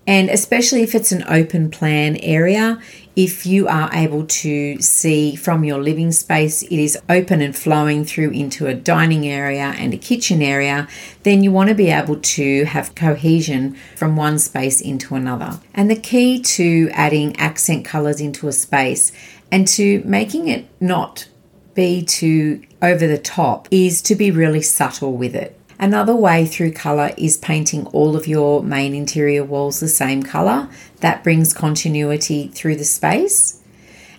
And 0.07 0.31
especially 0.31 0.81
if 0.81 0.95
it's 0.95 1.13
an 1.13 1.25
open 1.29 1.71
plan 1.71 2.17
area, 2.23 2.81
if 3.17 3.47
you 3.47 3.67
are 3.67 3.91
able 3.95 4.27
to 4.27 4.79
see 4.81 5.35
from 5.35 5.65
your 5.65 5.83
living 5.83 6.13
space 6.13 6.63
it 6.63 6.73
is 6.73 6.99
open 7.09 7.41
and 7.41 7.57
flowing 7.57 8.05
through 8.05 8.31
into 8.31 8.67
a 8.67 8.75
dining 8.75 9.27
area 9.27 9.75
and 9.79 9.95
a 9.95 9.97
kitchen 9.97 10.43
area, 10.43 10.87
then 11.23 11.43
you 11.43 11.51
want 11.51 11.71
to 11.71 11.75
be 11.75 11.89
able 11.91 12.17
to 12.17 12.65
have 12.65 12.95
cohesion 12.95 13.75
from 13.97 14.17
one 14.17 14.39
space 14.39 14.83
into 14.83 15.15
another. 15.15 15.59
And 15.73 15.91
the 15.91 15.97
key 15.97 16.41
to 16.43 16.91
adding 16.93 17.35
accent 17.37 17.87
colours 17.87 18.21
into 18.21 18.49
a 18.49 18.53
space 18.53 19.13
and 19.51 19.67
to 19.69 20.03
making 20.05 20.49
it 20.49 20.69
not 20.79 21.27
be 21.75 22.05
too 22.05 22.63
over 22.83 23.07
the 23.07 23.19
top 23.19 23.67
is 23.71 24.03
to 24.03 24.15
be 24.15 24.31
really 24.31 24.63
subtle 24.63 25.17
with 25.17 25.35
it. 25.35 25.59
Another 25.79 26.15
way 26.15 26.47
through 26.47 26.73
colour 26.73 27.13
is 27.19 27.37
painting 27.37 27.87
all 27.89 28.17
of 28.17 28.27
your 28.27 28.63
main 28.63 28.95
interior 28.95 29.45
walls 29.45 29.81
the 29.81 29.89
same 29.89 30.23
colour. 30.23 30.69
That 31.01 31.23
brings 31.23 31.53
continuity 31.53 32.49
through 32.49 32.77
the 32.77 32.85
space. 32.85 33.61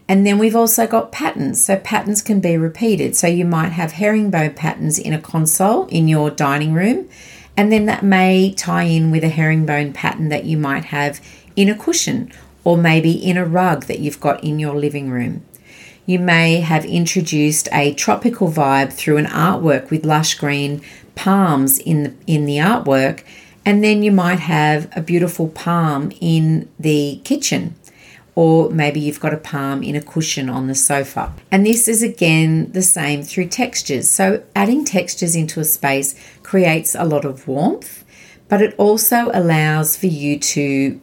And 0.08 0.26
then 0.26 0.38
we've 0.38 0.56
also 0.56 0.88
got 0.88 1.12
patterns. 1.12 1.66
So 1.66 1.78
patterns 1.78 2.22
can 2.22 2.40
be 2.40 2.58
repeated. 2.58 3.16
So 3.16 3.28
you 3.28 3.44
might 3.44 3.72
have 3.72 3.94
herringbone 3.94 4.54
patterns 4.54 5.00
in 5.00 5.14
a 5.14 5.22
console 5.22 5.88
in 5.88 6.08
your 6.08 6.30
dining 6.30 6.74
room, 6.74 7.10
and 7.58 7.72
then 7.72 7.88
that 7.88 8.04
may 8.04 8.54
tie 8.54 8.84
in 8.84 9.10
with 9.10 9.24
a 9.24 9.30
herringbone 9.30 9.94
pattern 9.94 10.30
that 10.30 10.46
you 10.46 10.58
might 10.58 10.86
have 10.86 11.20
in 11.56 11.70
a 11.70 11.76
cushion 11.76 12.32
or 12.64 12.78
maybe 12.78 13.12
in 13.12 13.36
a 13.36 13.46
rug 13.46 13.86
that 13.86 14.00
you've 14.00 14.20
got 14.20 14.44
in 14.44 14.60
your 14.60 14.76
living 14.76 15.10
room. 15.10 15.44
You 16.08 16.20
may 16.20 16.62
have 16.62 16.86
introduced 16.86 17.68
a 17.74 17.94
tropical 17.94 18.50
vibe 18.50 18.94
through 18.94 19.18
an 19.18 19.26
artwork 19.26 19.90
with 19.90 20.06
lush 20.06 20.36
green 20.36 20.82
palms 21.16 21.80
in 21.80 22.04
the, 22.04 22.14
in 22.26 22.46
the 22.46 22.60
artwork, 22.60 23.26
and 23.66 23.84
then 23.84 24.02
you 24.04 24.14
might 24.14 24.40
have 24.40 24.90
a 24.96 25.02
beautiful 25.02 25.50
palm 25.50 26.14
in 26.22 26.70
the 26.80 27.20
kitchen, 27.26 27.76
or 28.36 28.70
maybe 28.70 29.02
you've 29.02 29.20
got 29.20 29.34
a 29.34 29.38
palm 29.38 29.84
in 29.84 29.98
a 29.98 30.02
cushion 30.02 30.50
on 30.50 30.68
the 30.68 30.76
sofa. 30.76 31.34
And 31.52 31.66
this 31.66 31.90
is 31.90 32.02
again 32.02 32.72
the 32.72 32.84
same 32.84 33.22
through 33.22 33.50
textures. 33.50 34.10
So, 34.10 34.44
adding 34.56 34.86
textures 34.86 35.36
into 35.36 35.60
a 35.60 35.66
space 35.66 36.16
creates 36.42 36.96
a 36.96 37.04
lot 37.04 37.26
of 37.26 37.50
warmth, 37.50 38.06
but 38.48 38.62
it 38.62 38.74
also 38.78 39.30
allows 39.34 39.98
for 39.98 40.08
you 40.08 40.40
to 40.40 41.02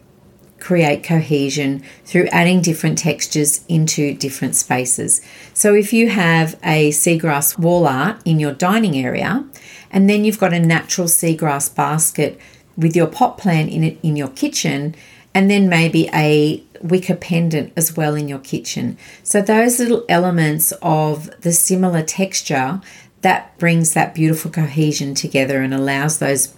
create 0.64 1.04
cohesion 1.04 1.83
through 2.06 2.26
adding 2.28 2.62
different 2.62 2.97
textures 2.97 3.62
into 3.68 4.14
different 4.14 4.56
spaces. 4.56 5.21
So, 5.52 5.75
if 5.75 5.92
you 5.92 6.09
have 6.09 6.59
a 6.64 6.90
seagrass 6.90 7.59
wall 7.59 7.87
art 7.87 8.16
in 8.25 8.40
your 8.40 8.54
dining 8.54 8.97
area, 8.97 9.44
and 9.90 10.09
then 10.09 10.25
you've 10.25 10.40
got 10.40 10.54
a 10.54 10.59
natural 10.59 11.06
seagrass 11.06 11.75
basket 11.75 12.40
with 12.78 12.97
your 12.97 13.06
pot 13.06 13.37
plant 13.37 13.71
in 13.71 13.85
it 13.85 13.99
in 14.02 14.16
your 14.16 14.28
kitchen, 14.28 14.94
and 15.35 15.50
then 15.50 15.68
maybe 15.68 16.09
a 16.14 16.64
wicker 16.80 17.14
pendant 17.14 17.71
as 17.76 17.94
well 17.94 18.14
in 18.14 18.26
your 18.26 18.38
kitchen. 18.38 18.97
So, 19.23 19.42
those 19.42 19.78
little 19.78 20.06
elements 20.09 20.73
of 20.80 21.28
the 21.42 21.52
similar 21.52 22.02
texture 22.02 22.80
that 23.21 23.56
brings 23.59 23.92
that 23.92 24.14
beautiful 24.14 24.50
cohesion 24.50 25.14
together 25.14 25.61
and 25.61 25.75
allows 25.75 26.18
those 26.18 26.54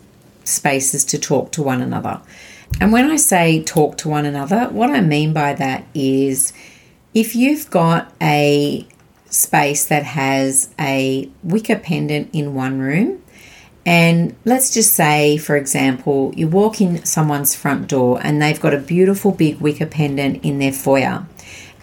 spaces 0.47 1.05
to 1.07 1.19
talk 1.19 1.53
to 1.53 1.63
one 1.63 1.83
another. 1.83 2.21
And 2.81 2.93
when 2.93 3.11
I 3.11 3.17
say 3.17 3.63
talk 3.63 3.97
to 3.99 4.09
one 4.09 4.27
another, 4.27 4.69
what 4.71 4.91
I 4.91 5.01
mean 5.01 5.33
by 5.33 5.55
that 5.55 5.87
is 5.95 6.53
if 7.15 7.35
you've 7.35 7.71
got 7.71 8.13
a 8.21 8.87
space 9.31 9.87
that 9.87 10.05
has 10.05 10.71
a 10.79 11.31
wicker 11.43 11.77
pendant 11.77 12.31
in 12.33 12.55
one 12.55 12.79
room, 12.79 13.23
and 13.85 14.35
let's 14.45 14.75
just 14.75 14.95
say, 14.95 15.37
for 15.37 15.57
example, 15.57 16.33
you 16.37 16.49
walk 16.49 16.81
in 16.81 17.05
someone's 17.05 17.55
front 17.55 17.87
door 17.89 18.19
and 18.21 18.43
they've 18.43 18.61
got 18.61 18.75
a 18.75 18.79
beautiful 18.79 19.31
big 19.31 19.61
wicker 19.61 19.87
pendant 19.87 20.45
in 20.45 20.59
their 20.59 20.73
foyer, 20.73 21.25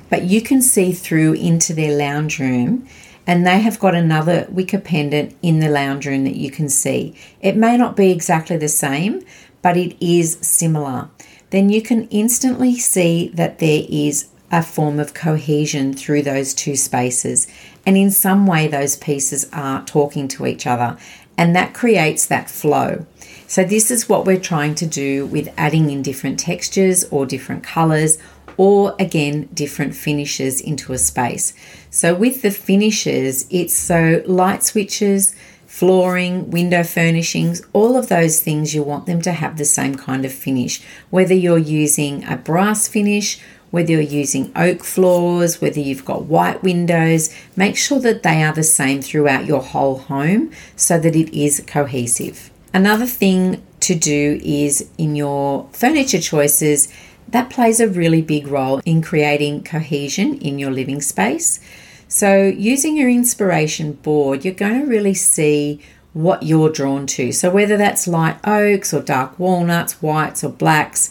but 0.10 0.24
you 0.24 0.42
can 0.42 0.62
see 0.62 0.92
through 0.92 1.34
into 1.34 1.74
their 1.74 1.96
lounge 1.96 2.40
room 2.40 2.86
and 3.26 3.46
they 3.46 3.60
have 3.60 3.80
got 3.80 3.96
another 3.96 4.48
wicker 4.50 4.80
pendant 4.80 5.36
in 5.42 5.60
the 5.60 5.70
lounge 5.70 6.06
room 6.06 6.24
that 6.26 6.36
you 6.36 6.52
can 6.52 6.70
see. 6.70 7.16
It 7.42 7.56
may 7.56 7.78
not 7.78 7.96
be 7.96 8.12
exactly 8.12 8.58
the 8.58 8.68
same, 8.68 9.24
but 9.62 9.78
it 9.78 9.96
is 10.06 10.38
similar, 10.42 11.10
then 11.50 11.70
you 11.70 11.82
can 11.82 12.08
instantly 12.10 12.78
see 12.78 13.30
that 13.30 13.60
there 13.60 13.84
is 13.88 14.28
a 14.52 14.62
form 14.62 15.00
of 15.00 15.14
cohesion 15.14 15.94
through 15.94 16.22
those 16.22 16.54
two 16.54 16.76
spaces. 16.76 17.48
And 17.86 17.98
in 17.98 18.12
some 18.12 18.46
way, 18.46 18.68
those 18.68 18.96
pieces 18.96 19.50
are 19.54 19.84
talking 19.86 20.28
to 20.30 20.46
each 20.46 20.68
other, 20.68 20.98
and 21.38 21.56
that 21.56 21.74
creates 21.74 22.26
that 22.28 22.50
flow. 22.50 23.06
So, 23.48 23.64
this 23.64 23.92
is 23.92 24.10
what 24.10 24.26
we're 24.26 24.40
trying 24.40 24.76
to 24.76 24.86
do 24.86 25.26
with 25.26 25.54
adding 25.58 25.90
in 25.90 26.02
different 26.02 26.40
textures 26.40 27.04
or 27.06 27.26
different 27.26 27.64
colors, 27.64 28.18
or 28.58 28.96
again, 29.00 29.50
different 29.54 29.96
finishes 29.96 30.62
into 30.62 30.94
a 30.94 30.98
space. 30.98 31.54
So, 31.90 32.14
with 32.14 32.42
the 32.42 32.52
finishes, 32.52 33.46
it's 33.50 33.74
so 33.74 34.22
light 34.26 34.64
switches, 34.64 35.36
flooring, 35.68 36.52
window 36.52 36.84
furnishings, 36.84 37.62
all 37.74 37.98
of 37.98 38.08
those 38.08 38.42
things 38.42 38.76
you 38.76 38.84
want 38.84 39.06
them 39.08 39.22
to 39.24 39.32
have 39.32 39.58
the 39.58 39.66
same 39.66 39.96
kind 39.96 40.24
of 40.24 40.32
finish. 40.32 40.84
Whether 41.10 41.34
you're 41.34 41.58
using 41.58 42.24
a 42.26 42.38
brass 42.38 42.88
finish, 42.88 43.40
whether 43.72 43.92
you're 43.94 44.02
using 44.02 44.52
oak 44.56 44.84
floors, 44.84 45.60
whether 45.60 45.80
you've 45.80 46.06
got 46.06 46.26
white 46.26 46.62
windows, 46.62 47.36
make 47.56 47.76
sure 47.76 48.00
that 48.02 48.22
they 48.22 48.44
are 48.44 48.54
the 48.54 48.62
same 48.62 49.02
throughout 49.02 49.48
your 49.48 49.64
whole 49.64 49.98
home 49.98 50.52
so 50.76 51.00
that 51.00 51.16
it 51.16 51.36
is 51.36 51.64
cohesive. 51.66 52.52
Another 52.72 53.08
thing 53.08 53.64
to 53.80 53.96
do 53.96 54.40
is 54.44 54.88
in 55.00 55.16
your 55.16 55.68
furniture 55.74 56.22
choices, 56.22 56.88
that 57.34 57.50
plays 57.50 57.80
a 57.80 57.88
really 57.88 58.22
big 58.22 58.46
role 58.46 58.80
in 58.86 59.02
creating 59.02 59.64
cohesion 59.64 60.38
in 60.38 60.60
your 60.60 60.70
living 60.70 61.02
space. 61.02 61.60
So, 62.08 62.44
using 62.44 62.96
your 62.96 63.10
inspiration 63.10 63.94
board, 63.94 64.46
you're 64.46 64.54
going 64.54 64.80
to 64.80 64.86
really 64.86 65.16
see 65.16 65.82
what 66.14 66.44
you're 66.44 66.70
drawn 66.70 67.08
to. 67.08 67.32
So, 67.32 67.50
whether 67.50 67.76
that's 67.76 68.08
light 68.08 68.38
oaks 68.46 68.94
or 68.94 69.02
dark 69.02 69.40
walnuts, 69.40 70.00
whites 70.00 70.44
or 70.44 70.52
blacks, 70.52 71.10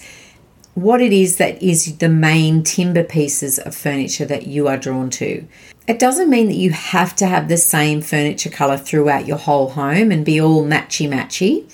what 0.74 1.00
it 1.00 1.12
is 1.12 1.38
that 1.38 1.60
is 1.60 1.98
the 1.98 2.08
main 2.08 2.62
timber 2.62 3.02
pieces 3.02 3.58
of 3.58 3.74
furniture 3.74 4.24
that 4.24 4.46
you 4.46 4.68
are 4.68 4.76
drawn 4.76 5.10
to. 5.10 5.44
It 5.88 5.98
doesn't 5.98 6.30
mean 6.30 6.46
that 6.46 6.54
you 6.54 6.70
have 6.70 7.16
to 7.16 7.26
have 7.26 7.48
the 7.48 7.56
same 7.56 8.00
furniture 8.00 8.48
colour 8.48 8.78
throughout 8.78 9.26
your 9.26 9.38
whole 9.38 9.70
home 9.70 10.12
and 10.12 10.24
be 10.24 10.40
all 10.40 10.64
matchy 10.64 11.08
matchy, 11.08 11.68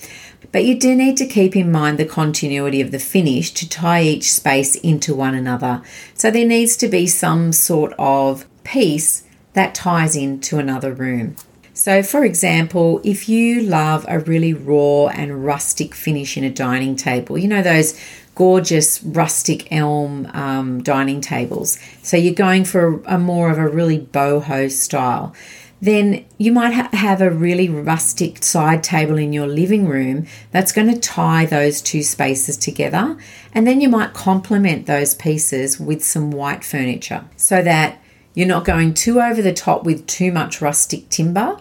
but 0.51 0.65
you 0.65 0.79
do 0.79 0.95
need 0.95 1.17
to 1.17 1.25
keep 1.25 1.55
in 1.55 1.71
mind 1.71 1.97
the 1.97 2.05
continuity 2.05 2.81
of 2.81 2.91
the 2.91 2.99
finish 2.99 3.51
to 3.51 3.69
tie 3.69 4.01
each 4.01 4.31
space 4.31 4.75
into 4.75 5.13
one 5.13 5.35
another. 5.35 5.81
So 6.13 6.31
there 6.31 6.47
needs 6.47 6.75
to 6.77 6.87
be 6.87 7.07
some 7.07 7.53
sort 7.53 7.93
of 7.99 8.45
piece 8.63 9.23
that 9.53 9.75
ties 9.75 10.15
into 10.15 10.57
another 10.57 10.93
room. 10.93 11.35
So, 11.73 12.03
for 12.03 12.25
example, 12.25 12.99
if 13.05 13.29
you 13.29 13.61
love 13.61 14.05
a 14.09 14.19
really 14.19 14.53
raw 14.53 15.07
and 15.07 15.45
rustic 15.45 15.95
finish 15.95 16.35
in 16.35 16.43
a 16.43 16.49
dining 16.49 16.97
table, 16.97 17.37
you 17.37 17.47
know, 17.47 17.61
those 17.61 17.97
gorgeous 18.35 19.01
rustic 19.01 19.71
elm 19.71 20.29
um, 20.33 20.83
dining 20.83 21.21
tables, 21.21 21.79
so 22.03 22.17
you're 22.17 22.33
going 22.33 22.65
for 22.65 22.95
a, 22.95 23.15
a, 23.15 23.17
more 23.17 23.49
of 23.49 23.57
a 23.57 23.67
really 23.67 23.97
boho 23.97 24.69
style, 24.69 25.33
then 25.81 26.25
you 26.37 26.51
might 26.51 26.73
ha- 26.73 26.89
have 26.93 27.21
a 27.21 27.31
really 27.31 27.69
rustic 27.69 28.43
side 28.43 28.83
table 28.83 29.17
in 29.17 29.31
your 29.31 29.47
living 29.47 29.87
room 29.87 30.27
that's 30.51 30.71
going 30.71 30.93
to 30.93 30.99
tie 30.99 31.45
those 31.45 31.81
two 31.81 32.03
spaces 32.03 32.57
together. 32.57 33.17
And 33.53 33.65
then 33.65 33.81
you 33.81 33.89
might 33.89 34.13
complement 34.13 34.85
those 34.85 35.15
pieces 35.15 35.79
with 35.79 36.03
some 36.03 36.31
white 36.31 36.63
furniture 36.63 37.25
so 37.37 37.61
that 37.61 38.01
you're 38.33 38.47
not 38.47 38.65
going 38.65 38.93
too 38.93 39.21
over 39.21 39.41
the 39.41 39.53
top 39.53 39.83
with 39.83 40.05
too 40.05 40.31
much 40.31 40.61
rustic 40.61 41.09
timber 41.09 41.59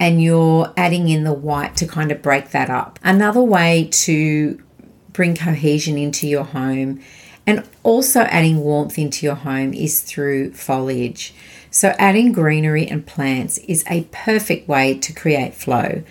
and 0.00 0.22
you're 0.22 0.72
adding 0.76 1.08
in 1.08 1.24
the 1.24 1.32
white 1.32 1.76
to 1.76 1.86
kind 1.86 2.12
of 2.12 2.22
break 2.22 2.50
that 2.50 2.70
up. 2.70 2.98
Another 3.02 3.42
way 3.42 3.88
to 3.90 4.62
bring 5.12 5.34
cohesion 5.36 5.98
into 5.98 6.28
your 6.28 6.44
home 6.44 7.00
and 7.46 7.66
also 7.82 8.20
adding 8.22 8.58
warmth 8.60 8.98
into 8.98 9.26
your 9.26 9.34
home 9.34 9.72
is 9.72 10.02
through 10.02 10.52
foliage. 10.52 11.34
So, 11.70 11.94
adding 11.98 12.32
greenery 12.32 12.86
and 12.86 13.06
plants 13.06 13.58
is 13.58 13.84
a 13.88 14.08
perfect 14.10 14.68
way 14.68 14.98
to 14.98 15.12
create 15.12 15.54
flow. 15.54 16.02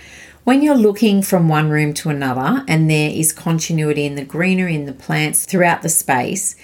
When 0.43 0.61
you're 0.61 0.75
looking 0.75 1.23
from 1.23 1.49
one 1.49 1.69
room 1.69 1.93
to 1.95 2.09
another 2.09 2.63
and 2.67 2.89
there 2.89 3.09
is 3.09 3.33
continuity 3.33 4.05
in 4.05 4.15
the 4.15 4.23
greenery 4.23 4.75
and 4.75 4.87
the 4.87 4.93
plants 4.93 5.45
throughout 5.45 5.81
the 5.81 5.89
space, 5.89 6.55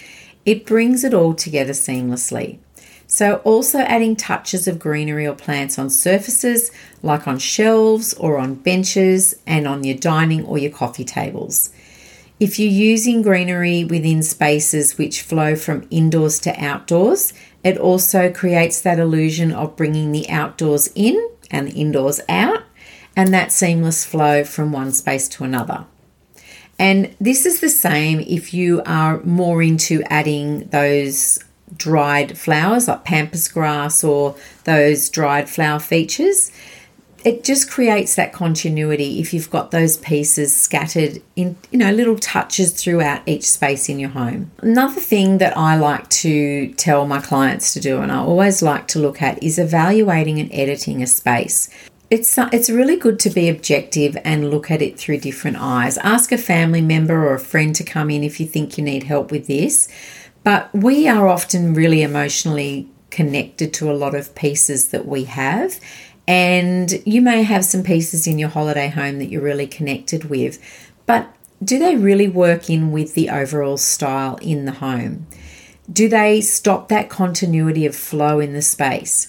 it 0.46 0.66
brings 0.66 1.04
it 1.04 1.14
all 1.14 1.34
together 1.34 1.74
seamlessly. 1.74 2.60
So, 3.08 3.38
also 3.44 3.80
adding 3.80 4.16
touches 4.16 4.68
of 4.68 4.80
greenery 4.80 5.28
or 5.28 5.36
plants 5.36 5.78
on 5.78 5.90
surfaces 5.90 6.72
like 7.02 7.28
on 7.28 7.40
shelves 7.40 8.14
or 8.14 8.38
on 8.38 8.56
benches 8.56 9.36
and 9.46 9.68
on 9.68 9.84
your 9.84 9.98
dining 9.98 10.46
or 10.46 10.58
your 10.58 10.72
coffee 10.72 11.04
tables. 11.04 11.72
If 12.40 12.60
you're 12.60 12.72
using 12.72 13.22
greenery 13.22 13.86
within 13.86 14.24
spaces 14.24 14.98
which 14.98 15.22
flow 15.22 15.56
from 15.56 15.88
indoors 15.92 16.40
to 16.40 16.64
outdoors, 16.64 17.34
it 17.64 17.78
also 17.78 18.32
creates 18.32 18.82
that 18.82 19.00
illusion 19.00 19.52
of 19.52 19.76
bringing 19.76 20.12
the 20.12 20.30
outdoors 20.30 20.90
in 20.96 21.30
and 21.50 21.68
the 21.68 21.74
indoors 21.74 22.20
out, 22.28 22.64
and 23.16 23.34
that 23.34 23.52
seamless 23.52 24.04
flow 24.04 24.44
from 24.44 24.72
one 24.72 24.92
space 24.92 25.28
to 25.30 25.44
another. 25.44 25.86
And 26.80 27.16
this 27.22 27.46
is 27.46 27.60
the 27.60 27.70
same 27.70 28.20
if 28.22 28.54
you 28.54 28.82
are 28.86 29.22
more 29.22 29.62
into 29.62 30.02
adding 30.10 30.68
those 30.70 31.40
dried 31.76 32.38
flowers 32.38 32.88
like 32.88 33.04
pampas 33.04 33.48
grass 33.48 34.04
or 34.04 34.36
those 34.64 35.10
dried 35.10 35.50
flower 35.50 35.80
features. 35.80 36.52
It 37.24 37.44
just 37.44 37.70
creates 37.70 38.16
that 38.16 38.34
continuity 38.34 39.20
if 39.20 39.34
you've 39.34 39.50
got 39.50 39.72
those 39.72 39.98
pieces 39.98 40.56
scattered 40.56 41.22
in, 41.36 41.56
you 41.72 41.80
know, 41.80 41.92
little 41.92 42.18
touches 42.18 42.74
throughout 42.74 43.22
each 43.26 43.44
space 43.44 43.90
in 43.90 44.00
your 44.00 44.10
home. 44.10 44.52
Another 44.60 45.00
thing 45.00 45.38
that 45.38 45.58
I 45.58 45.76
like 45.78 46.10
to 46.10 46.74
tell 46.74 47.08
my 47.08 47.22
clients 47.22 47.74
to 47.74 47.80
do, 47.80 48.00
and 48.00 48.12
I 48.12 48.18
always 48.18 48.62
like 48.62 48.88
to 48.90 49.00
look 49.00 49.22
at, 49.22 49.42
is 49.42 49.58
evaluating 49.58 50.40
and 50.40 50.54
editing 50.54 51.02
a 51.02 51.08
space. 51.08 51.70
It's, 52.10 52.38
it's 52.38 52.70
really 52.70 52.98
good 52.98 53.20
to 53.22 53.30
be 53.30 53.50
objective 53.50 54.18
and 54.24 54.52
look 54.52 54.70
at 54.70 54.82
it 54.82 55.00
through 55.00 55.20
different 55.20 55.58
eyes. 55.60 55.98
Ask 56.00 56.32
a 56.32 56.38
family 56.38 56.82
member 56.82 57.26
or 57.26 57.34
a 57.34 57.40
friend 57.40 57.74
to 57.76 57.84
come 57.84 58.10
in 58.10 58.24
if 58.24 58.40
you 58.40 58.46
think 58.46 58.78
you 58.78 58.84
need 58.84 59.04
help 59.04 59.32
with 59.32 59.48
this 59.48 59.88
but 60.44 60.70
we 60.74 61.08
are 61.08 61.28
often 61.28 61.74
really 61.74 62.04
emotionally 62.04 62.90
connected 63.10 63.74
to 63.76 63.92
a 63.92 63.94
lot 63.94 64.16
of 64.16 64.36
pieces 64.36 64.90
that 64.90 65.06
we 65.06 65.24
have. 65.26 65.80
And 66.28 67.02
you 67.06 67.22
may 67.22 67.44
have 67.44 67.66
some 67.66 67.84
pieces 67.84 68.28
in 68.28 68.40
your 68.40 68.50
holiday 68.50 68.88
home 68.88 69.20
that 69.20 69.30
you're 69.30 69.42
really 69.42 69.68
connected 69.68 70.26
with, 70.26 70.60
but 71.06 71.34
do 71.64 71.80
they 71.80 71.96
really 71.96 72.28
work 72.28 72.70
in 72.70 72.92
with 72.92 73.14
the 73.14 73.30
overall 73.30 73.78
style 73.78 74.38
in 74.42 74.66
the 74.66 74.74
home? 74.74 75.28
Do 75.92 76.08
they 76.08 76.42
stop 76.42 76.88
that 76.90 77.10
continuity 77.10 77.86
of 77.86 77.96
flow 77.96 78.40
in 78.40 78.54
the 78.54 78.62
space? 78.62 79.28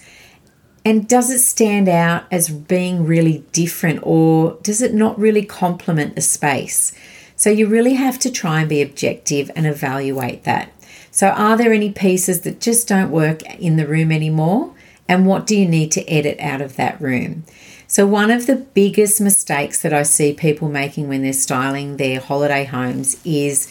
And 0.85 1.09
does 1.09 1.30
it 1.30 1.38
stand 1.40 1.88
out 1.88 2.24
as 2.30 2.48
being 2.48 3.07
really 3.07 3.44
different 3.52 4.00
or 4.02 4.59
does 4.62 4.83
it 4.83 4.94
not 4.94 5.18
really 5.18 5.44
complement 5.44 6.14
the 6.14 6.20
space? 6.20 6.92
So 7.37 7.50
you 7.50 7.66
really 7.66 7.94
have 7.94 8.18
to 8.20 8.30
try 8.30 8.61
and 8.61 8.68
be 8.68 8.83
objective 8.83 9.50
and 9.57 9.66
evaluate 9.66 10.44
that. 10.44 10.70
So, 11.11 11.28
are 11.28 11.57
there 11.57 11.72
any 11.72 11.92
pieces 11.92 12.40
that 12.40 12.61
just 12.61 12.88
don't 12.88 13.11
work 13.11 13.42
in 13.61 13.76
the 13.76 13.87
room 13.87 14.11
anymore? 14.11 14.74
And 15.09 15.27
what 15.27 15.47
do 15.47 15.57
you 15.57 15.67
need 15.67 15.93
to 15.93 16.09
edit 16.09 16.38
out 16.40 16.61
of 16.61 16.77
that 16.77 17.01
room? 17.01 17.45
So, 17.87 18.07
one 18.07 18.31
of 18.31 18.47
the 18.47 18.57
biggest 18.57 19.21
mistakes 19.21 19.83
that 19.83 19.93
I 19.93 20.03
see 20.03 20.33
people 20.33 20.69
making 20.69 21.09
when 21.09 21.23
they're 21.23 21.33
styling 21.33 21.97
their 21.97 22.21
holiday 22.21 22.64
homes 22.64 23.21
is 23.25 23.69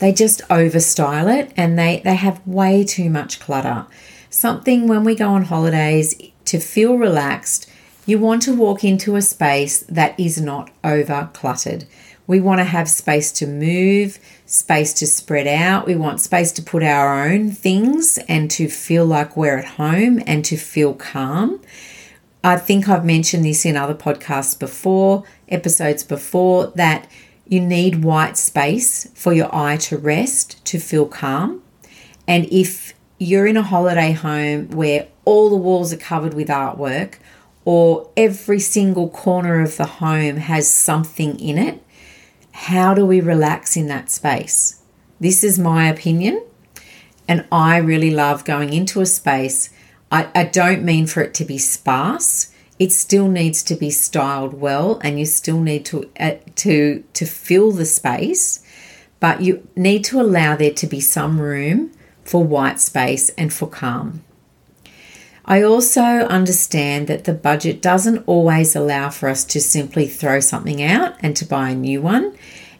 they 0.00 0.12
just 0.12 0.42
overstyle 0.48 1.32
it 1.32 1.52
and 1.56 1.78
they, 1.78 2.02
they 2.04 2.16
have 2.16 2.44
way 2.46 2.82
too 2.82 3.08
much 3.08 3.38
clutter. 3.38 3.86
Something 4.30 4.88
when 4.88 5.04
we 5.04 5.14
go 5.14 5.28
on 5.28 5.44
holidays 5.44 6.14
to 6.46 6.58
feel 6.58 6.98
relaxed, 6.98 7.70
you 8.04 8.18
want 8.18 8.42
to 8.42 8.56
walk 8.56 8.82
into 8.82 9.14
a 9.14 9.22
space 9.22 9.80
that 9.88 10.18
is 10.18 10.40
not 10.40 10.70
over 10.82 11.30
cluttered. 11.32 11.84
We 12.32 12.40
want 12.40 12.60
to 12.60 12.64
have 12.64 12.88
space 12.88 13.30
to 13.32 13.46
move, 13.46 14.18
space 14.46 14.94
to 14.94 15.06
spread 15.06 15.46
out. 15.46 15.86
We 15.86 15.96
want 15.96 16.18
space 16.18 16.50
to 16.52 16.62
put 16.62 16.82
our 16.82 17.26
own 17.26 17.50
things 17.50 18.18
and 18.26 18.50
to 18.52 18.68
feel 18.68 19.04
like 19.04 19.36
we're 19.36 19.58
at 19.58 19.76
home 19.76 20.22
and 20.26 20.42
to 20.46 20.56
feel 20.56 20.94
calm. 20.94 21.60
I 22.42 22.56
think 22.56 22.88
I've 22.88 23.04
mentioned 23.04 23.44
this 23.44 23.66
in 23.66 23.76
other 23.76 23.94
podcasts 23.94 24.58
before, 24.58 25.24
episodes 25.50 26.04
before, 26.04 26.68
that 26.68 27.06
you 27.46 27.60
need 27.60 28.02
white 28.02 28.38
space 28.38 29.10
for 29.12 29.34
your 29.34 29.54
eye 29.54 29.76
to 29.88 29.98
rest, 29.98 30.64
to 30.64 30.78
feel 30.78 31.04
calm. 31.04 31.62
And 32.26 32.46
if 32.46 32.94
you're 33.18 33.46
in 33.46 33.58
a 33.58 33.62
holiday 33.62 34.12
home 34.12 34.70
where 34.70 35.06
all 35.26 35.50
the 35.50 35.56
walls 35.56 35.92
are 35.92 35.98
covered 35.98 36.32
with 36.32 36.48
artwork, 36.48 37.16
or 37.66 38.10
every 38.16 38.58
single 38.58 39.10
corner 39.10 39.60
of 39.60 39.76
the 39.76 39.84
home 39.84 40.38
has 40.38 40.66
something 40.66 41.38
in 41.38 41.58
it, 41.58 41.84
how 42.52 42.94
do 42.94 43.04
we 43.04 43.20
relax 43.20 43.76
in 43.76 43.88
that 43.88 44.10
space? 44.10 44.82
This 45.20 45.42
is 45.42 45.58
my 45.58 45.88
opinion, 45.88 46.44
and 47.28 47.46
I 47.50 47.78
really 47.78 48.10
love 48.10 48.44
going 48.44 48.72
into 48.72 49.00
a 49.00 49.06
space. 49.06 49.70
I, 50.10 50.28
I 50.34 50.44
don't 50.44 50.84
mean 50.84 51.06
for 51.06 51.22
it 51.22 51.34
to 51.34 51.44
be 51.44 51.58
sparse. 51.58 52.52
It 52.78 52.92
still 52.92 53.28
needs 53.28 53.62
to 53.64 53.76
be 53.76 53.90
styled 53.90 54.54
well, 54.54 55.00
and 55.02 55.18
you 55.18 55.26
still 55.26 55.60
need 55.60 55.84
to 55.86 56.10
uh, 56.18 56.36
to 56.56 57.04
to 57.12 57.26
fill 57.26 57.72
the 57.72 57.86
space, 57.86 58.64
but 59.20 59.40
you 59.40 59.66
need 59.76 60.04
to 60.06 60.20
allow 60.20 60.56
there 60.56 60.74
to 60.74 60.86
be 60.86 61.00
some 61.00 61.40
room 61.40 61.92
for 62.24 62.44
white 62.44 62.80
space 62.80 63.30
and 63.30 63.52
for 63.52 63.68
calm. 63.68 64.24
I 65.44 65.62
also 65.62 66.02
understand 66.02 67.08
that 67.08 67.24
the 67.24 67.34
budget 67.34 67.82
doesn't 67.82 68.24
always 68.26 68.76
allow 68.76 69.10
for 69.10 69.28
us 69.28 69.44
to 69.46 69.60
simply 69.60 70.06
throw 70.06 70.40
something 70.40 70.82
out 70.82 71.16
and 71.20 71.36
to 71.36 71.44
buy 71.44 71.70
a 71.70 71.74
new 71.74 72.00
one. 72.00 72.36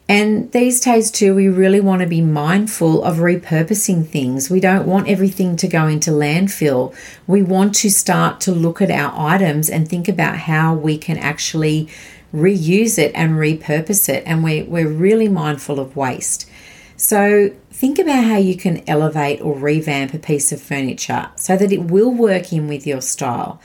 And 0.08 0.50
these 0.52 0.80
days, 0.80 1.10
too, 1.10 1.34
we 1.34 1.48
really 1.48 1.80
want 1.80 2.02
to 2.02 2.08
be 2.08 2.20
mindful 2.20 3.02
of 3.02 3.16
repurposing 3.18 4.06
things. 4.06 4.50
We 4.50 4.60
don't 4.60 4.86
want 4.86 5.08
everything 5.08 5.56
to 5.56 5.68
go 5.68 5.86
into 5.86 6.10
landfill. 6.10 6.94
We 7.26 7.42
want 7.42 7.74
to 7.76 7.90
start 7.90 8.40
to 8.42 8.52
look 8.52 8.82
at 8.82 8.90
our 8.90 9.12
items 9.16 9.70
and 9.70 9.88
think 9.88 10.08
about 10.08 10.36
how 10.36 10.74
we 10.74 10.98
can 10.98 11.16
actually 11.18 11.88
reuse 12.34 12.98
it 12.98 13.12
and 13.14 13.32
repurpose 13.32 14.08
it. 14.08 14.22
And 14.26 14.42
we, 14.44 14.62
we're 14.64 14.88
really 14.88 15.28
mindful 15.28 15.80
of 15.80 15.96
waste. 15.96 16.48
So 16.96 17.50
think 17.82 17.98
about 17.98 18.22
how 18.22 18.36
you 18.36 18.56
can 18.56 18.80
elevate 18.88 19.40
or 19.40 19.58
revamp 19.58 20.14
a 20.14 20.18
piece 20.20 20.52
of 20.52 20.62
furniture 20.62 21.28
so 21.34 21.56
that 21.56 21.72
it 21.72 21.90
will 21.90 22.12
work 22.12 22.52
in 22.52 22.68
with 22.68 22.86
your 22.86 23.00
style. 23.00 23.60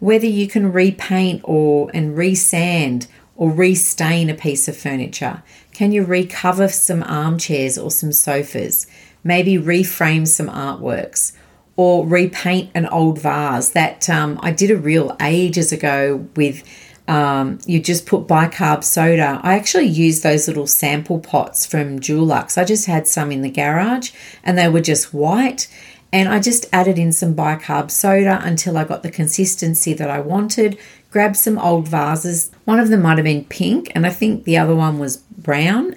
Whether 0.00 0.26
you 0.26 0.48
can 0.48 0.72
repaint 0.72 1.40
or 1.44 1.88
and 1.94 2.18
resand 2.18 3.06
or 3.36 3.48
restain 3.48 4.28
a 4.28 4.34
piece 4.34 4.66
of 4.66 4.76
furniture. 4.76 5.44
Can 5.72 5.92
you 5.92 6.04
recover 6.04 6.66
some 6.66 7.04
armchairs 7.04 7.78
or 7.78 7.92
some 7.92 8.10
sofas? 8.10 8.88
Maybe 9.22 9.54
reframe 9.56 10.26
some 10.26 10.48
artworks 10.48 11.30
or 11.76 12.04
repaint 12.04 12.72
an 12.74 12.86
old 12.86 13.20
vase 13.20 13.68
that 13.68 14.10
um, 14.10 14.40
I 14.42 14.50
did 14.50 14.72
a 14.72 14.76
reel 14.76 15.16
ages 15.20 15.70
ago 15.70 16.28
with 16.34 16.64
um, 17.10 17.58
you 17.66 17.80
just 17.80 18.06
put 18.06 18.28
bicarb 18.28 18.84
soda. 18.84 19.40
I 19.42 19.56
actually 19.56 19.86
used 19.86 20.22
those 20.22 20.46
little 20.46 20.68
sample 20.68 21.18
pots 21.18 21.66
from 21.66 21.98
Dulux. 21.98 22.56
I 22.56 22.64
just 22.64 22.86
had 22.86 23.08
some 23.08 23.32
in 23.32 23.42
the 23.42 23.50
garage 23.50 24.12
and 24.44 24.56
they 24.56 24.68
were 24.68 24.80
just 24.80 25.12
white. 25.12 25.66
And 26.12 26.28
I 26.28 26.38
just 26.38 26.66
added 26.72 27.00
in 27.00 27.10
some 27.10 27.34
bicarb 27.34 27.90
soda 27.90 28.38
until 28.44 28.78
I 28.78 28.84
got 28.84 29.02
the 29.02 29.10
consistency 29.10 29.92
that 29.94 30.08
I 30.08 30.20
wanted. 30.20 30.78
Grabbed 31.10 31.36
some 31.36 31.58
old 31.58 31.88
vases. 31.88 32.52
One 32.64 32.78
of 32.78 32.90
them 32.90 33.02
might 33.02 33.18
have 33.18 33.24
been 33.24 33.44
pink, 33.44 33.90
and 33.94 34.06
I 34.06 34.10
think 34.10 34.44
the 34.44 34.58
other 34.58 34.76
one 34.76 35.00
was 35.00 35.16
brown. 35.16 35.96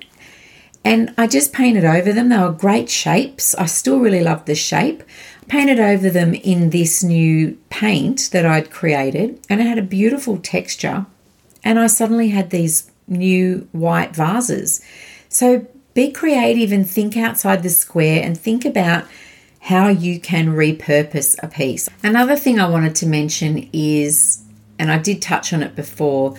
And 0.83 1.13
I 1.17 1.27
just 1.27 1.53
painted 1.53 1.85
over 1.85 2.11
them. 2.11 2.29
They 2.29 2.37
were 2.37 2.51
great 2.51 2.89
shapes. 2.89 3.53
I 3.55 3.67
still 3.67 3.99
really 3.99 4.23
love 4.23 4.45
the 4.45 4.55
shape 4.55 5.03
painted 5.47 5.79
over 5.79 6.09
them 6.09 6.33
in 6.33 6.69
this 6.69 7.03
new 7.03 7.57
paint 7.69 8.29
that 8.31 8.45
I'd 8.45 8.71
created, 8.71 9.39
and 9.49 9.61
it 9.61 9.67
had 9.67 9.77
a 9.77 9.83
beautiful 9.83 10.37
texture. 10.37 11.05
And 11.63 11.79
I 11.79 11.87
suddenly 11.87 12.29
had 12.29 12.49
these 12.49 12.91
new 13.07 13.67
white 13.71 14.15
vases. 14.15 14.83
So 15.29 15.67
be 15.93 16.11
creative 16.11 16.71
and 16.71 16.89
think 16.89 17.15
outside 17.15 17.63
the 17.63 17.69
square 17.69 18.23
and 18.23 18.37
think 18.37 18.65
about 18.65 19.05
how 19.61 19.87
you 19.87 20.19
can 20.19 20.47
repurpose 20.47 21.41
a 21.41 21.47
piece. 21.47 21.89
Another 22.03 22.35
thing 22.35 22.59
I 22.59 22.67
wanted 22.67 22.95
to 22.95 23.05
mention 23.07 23.69
is, 23.71 24.43
and 24.77 24.91
I 24.91 24.97
did 24.97 25.21
touch 25.21 25.53
on 25.53 25.63
it 25.63 25.75
before, 25.75 26.35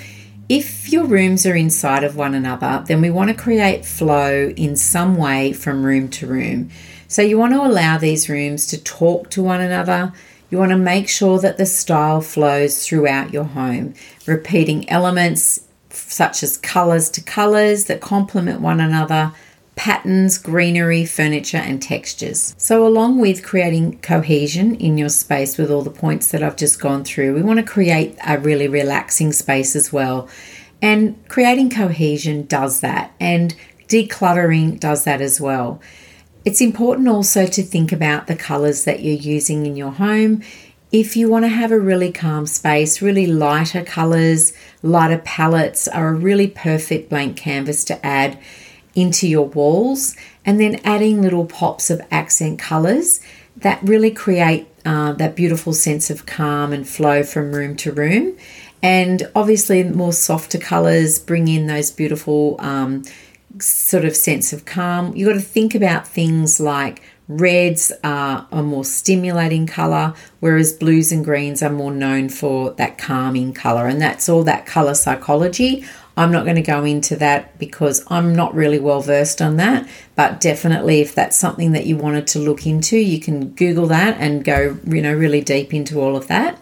if 0.49 0.93
your 0.93 1.05
rooms 1.05 1.47
are 1.47 1.57
inside 1.57 2.05
of 2.05 2.17
one 2.17 2.35
another, 2.35 2.85
then 2.87 3.01
we 3.01 3.11
want 3.11 3.31
to 3.31 3.35
create 3.35 3.87
flow 3.87 4.53
in 4.57 4.77
some 4.77 5.17
way 5.17 5.55
from 5.55 5.87
room 5.87 6.09
to 6.11 6.27
room. 6.27 6.71
So 7.09 7.23
you 7.23 7.39
want 7.39 7.55
to 7.55 7.61
allow 7.61 7.99
these 7.99 8.29
rooms 8.29 8.67
to 8.69 8.83
talk 8.83 9.31
to 9.31 9.43
one 9.43 9.61
another. 9.61 10.13
You 10.51 10.59
want 10.59 10.71
to 10.71 10.79
make 10.79 11.09
sure 11.09 11.39
that 11.41 11.59
the 11.59 11.67
style 11.67 12.21
flows 12.21 12.87
throughout 12.87 13.33
your 13.33 13.45
home, 13.45 13.95
repeating 14.27 14.89
elements 14.89 15.61
such 15.91 16.43
as 16.43 16.57
colours 16.57 17.09
to 17.11 17.23
colours 17.23 17.85
that 17.85 18.01
complement 18.01 18.61
one 18.61 18.81
another, 18.81 19.33
patterns, 19.77 20.39
greenery, 20.39 21.05
furniture, 21.05 21.57
and 21.59 21.83
textures. 21.83 22.55
So, 22.59 22.87
along 22.87 23.21
with 23.21 23.45
creating 23.45 23.99
cohesion 24.01 24.75
in 24.77 24.99
your 24.99 25.09
space 25.09 25.57
with 25.59 25.71
all 25.71 25.83
the 25.83 25.91
points 25.91 26.29
that 26.29 26.43
I've 26.43 26.57
just 26.57 26.81
gone 26.81 27.05
through, 27.05 27.35
we 27.35 27.43
want 27.43 27.59
to 27.59 27.65
create 27.65 28.17
a 28.27 28.39
really 28.39 28.69
relaxing 28.69 29.33
space 29.33 29.75
as 29.77 29.93
well 29.93 30.29
And 30.83 31.17
creating 31.29 31.71
cohesion 31.71 32.45
does 32.47 32.81
that, 32.81 33.13
and 33.19 33.55
decluttering 33.89 34.79
does 34.79 35.05
that 35.05 35.23
as 35.23 35.41
well. 35.41 35.81
It's 36.45 36.61
important 36.61 37.09
also 37.09 37.47
to 37.47 37.63
think 37.63 37.91
about 37.91 38.27
the 38.27 38.37
colours 38.37 38.85
that 38.85 39.01
you're 39.01 39.15
using 39.15 39.65
in 39.65 39.77
your 39.77 39.93
home. 39.93 40.43
If 40.93 41.17
you 41.17 41.31
want 41.31 41.45
to 41.47 41.49
have 41.49 41.73
a 41.73 41.81
really 41.81 42.13
calm 42.13 42.47
space, 42.47 43.01
really 43.01 43.27
lighter 43.27 43.83
colours, 43.83 44.53
lighter 44.83 45.19
palettes 45.25 45.89
are 45.89 46.09
a 46.09 46.15
really 46.15 46.47
perfect 46.47 47.09
blank 47.09 47.37
canvas 47.37 47.83
to 47.85 48.07
add 48.07 48.39
into 48.95 49.27
your 49.27 49.47
walls. 49.47 50.17
And 50.45 50.61
then 50.61 50.81
adding 50.85 51.23
little 51.23 51.47
pops 51.47 51.89
of 51.89 52.03
accent 52.11 52.59
colours 52.59 53.21
that 53.57 53.83
really 53.83 54.11
create 54.11 54.69
uh, 54.85 55.13
that 55.13 55.35
beautiful 55.35 55.73
sense 55.73 56.11
of 56.11 56.27
calm 56.27 56.75
and 56.75 56.87
flow 56.87 57.23
from 57.23 57.53
room 57.53 57.75
to 57.77 57.91
room. 57.91 58.37
And 58.83 59.27
obviously, 59.35 59.83
more 59.83 60.13
softer 60.13 60.59
colours 60.59 61.19
bring 61.19 61.49
in 61.49 61.67
those 61.67 61.91
beautiful 61.91 62.57
um, 62.59 63.03
sort 63.61 64.05
of 64.05 64.17
sense 64.17 64.53
of 64.53 64.65
calm. 64.65 65.15
You've 65.17 65.29
got 65.29 65.35
to 65.35 65.41
think 65.41 65.75
about 65.75 66.07
things 66.07 66.61
like 66.61 67.03
reds 67.29 67.91
are 68.03 68.47
a 68.53 68.63
more 68.63 68.85
stimulating 68.85 69.67
colour, 69.67 70.15
whereas 70.41 70.73
blues 70.73 71.11
and 71.11 71.25
greens 71.25 71.63
are 71.63 71.71
more 71.71 71.93
known 71.93 72.29
for 72.29 72.73
that 72.73 72.99
calming 72.99 73.53
colour. 73.53 73.87
And 73.87 74.01
that's 74.01 74.29
all 74.29 74.45
that 74.45 74.67
colour 74.67 74.95
psychology. 74.95 75.85
I'm 76.17 76.31
not 76.31 76.45
going 76.45 76.57
to 76.57 76.63
go 76.63 76.85
into 76.85 77.17
that 77.17 77.59
because 77.59 78.05
I'm 78.09 78.35
not 78.35 78.55
really 78.55 78.79
well 78.79 79.01
versed 79.01 79.43
on 79.43 79.57
that, 79.57 79.89
but 80.15 80.41
definitely 80.41 81.01
if 81.01 81.15
that's 81.15 81.37
something 81.37 81.73
that 81.73 81.87
you 81.87 81.97
wanted 81.97 82.27
to 82.29 82.39
look 82.39 82.67
into, 82.67 82.97
you 82.97 83.19
can 83.19 83.51
Google 83.51 83.87
that 83.89 84.19
and 84.21 84.45
go, 84.45 84.79
you 84.87 85.03
know, 85.03 85.13
really 85.13 85.41
deep 85.41 85.75
into 85.75 86.01
all 86.01 86.17
of 86.17 86.29
that. 86.29 86.61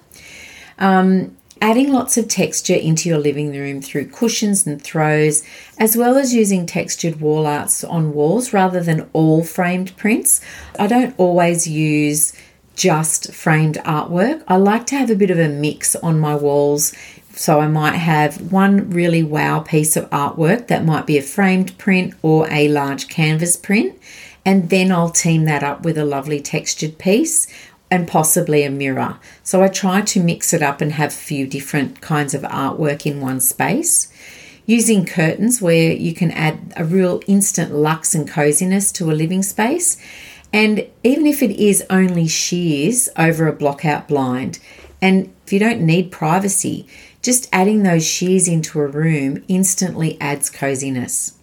Um, 0.79 1.37
adding 1.63 1.93
lots 1.93 2.19
of 2.19 2.27
texture 2.27 2.75
into 2.75 3.09
your 3.09 3.19
living 3.19 3.53
room 3.53 3.81
through 3.81 4.05
cushions 4.09 4.67
and 4.67 4.83
throws, 4.83 5.45
as 5.79 5.97
well 5.97 6.17
as 6.17 6.35
using 6.35 6.67
textured 6.67 7.21
wall 7.21 7.47
arts 7.47 7.85
on 7.85 8.13
walls 8.13 8.53
rather 8.53 8.81
than 8.81 9.09
all 9.13 9.45
framed 9.45 9.97
prints. 9.97 10.41
I 10.77 10.89
don't 10.89 11.15
always 11.19 11.69
use 11.69 12.33
just 12.75 13.33
framed 13.33 13.77
artwork. 13.85 14.43
I 14.49 14.57
like 14.57 14.87
to 14.87 14.97
have 14.97 15.09
a 15.09 15.15
bit 15.15 15.31
of 15.31 15.39
a 15.39 15.49
mix 15.49 15.95
on 15.95 16.19
my 16.19 16.35
walls. 16.35 16.93
So 17.35 17.61
I 17.61 17.69
might 17.69 17.95
have 17.95 18.53
one 18.53 18.91
really 18.91 19.23
wow 19.23 19.61
piece 19.61 19.97
of 19.97 20.11
artwork 20.11 20.67
that 20.67 20.85
might 20.85 21.07
be 21.07 21.17
a 21.17 21.23
framed 21.23 21.79
print 21.79 22.15
or 22.23 22.51
a 22.51 22.69
large 22.69 23.07
canvas 23.09 23.57
print. 23.57 23.97
And 24.45 24.69
then 24.69 24.91
I'll 24.91 25.11
team 25.11 25.45
that 25.45 25.63
up 25.63 25.85
with 25.85 25.97
a 25.97 26.05
lovely 26.05 26.41
textured 26.41 26.99
piece 26.99 27.47
and 27.93 28.09
possibly 28.09 28.65
a 28.65 28.71
mirror. 28.71 29.19
So 29.43 29.63
I 29.63 29.69
try 29.69 30.01
to 30.01 30.23
mix 30.23 30.55
it 30.55 30.63
up 30.63 30.81
and 30.81 30.93
have 30.93 31.11
a 31.11 31.27
few 31.29 31.47
different 31.47 32.01
kinds 32.01 32.33
of 32.33 32.41
artwork 32.41 33.05
in 33.05 33.21
one 33.21 33.39
space. 33.39 34.11
Using 34.65 35.05
curtains 35.05 35.61
where 35.61 35.93
you 35.93 36.15
can 36.15 36.31
add 36.31 36.73
a 36.75 36.87
real 36.87 37.21
instant 37.27 37.75
luxe 37.75 38.15
and 38.15 38.27
coziness 38.27 38.93
to 38.93 39.11
a 39.11 39.13
living 39.13 39.43
space. 39.43 39.99
And 40.55 40.87
even 41.05 41.27
if 41.27 41.43
it 41.43 41.51
is 41.51 41.85
only 41.91 42.29
sheers 42.29 43.11
over 43.19 43.47
a 43.47 43.55
blockout 43.55 44.09
blind, 44.09 44.59
and 45.03 45.31
if 45.45 45.53
you 45.53 45.59
don't 45.59 45.83
need 45.83 46.11
privacy, 46.11 46.87
just 47.21 47.47
adding 47.53 47.83
those 47.83 48.07
sheers 48.07 48.49
into 48.49 48.81
a 48.81 48.87
room 48.87 49.45
instantly 49.49 50.19
adds 50.19 50.49
coziness. 50.49 51.35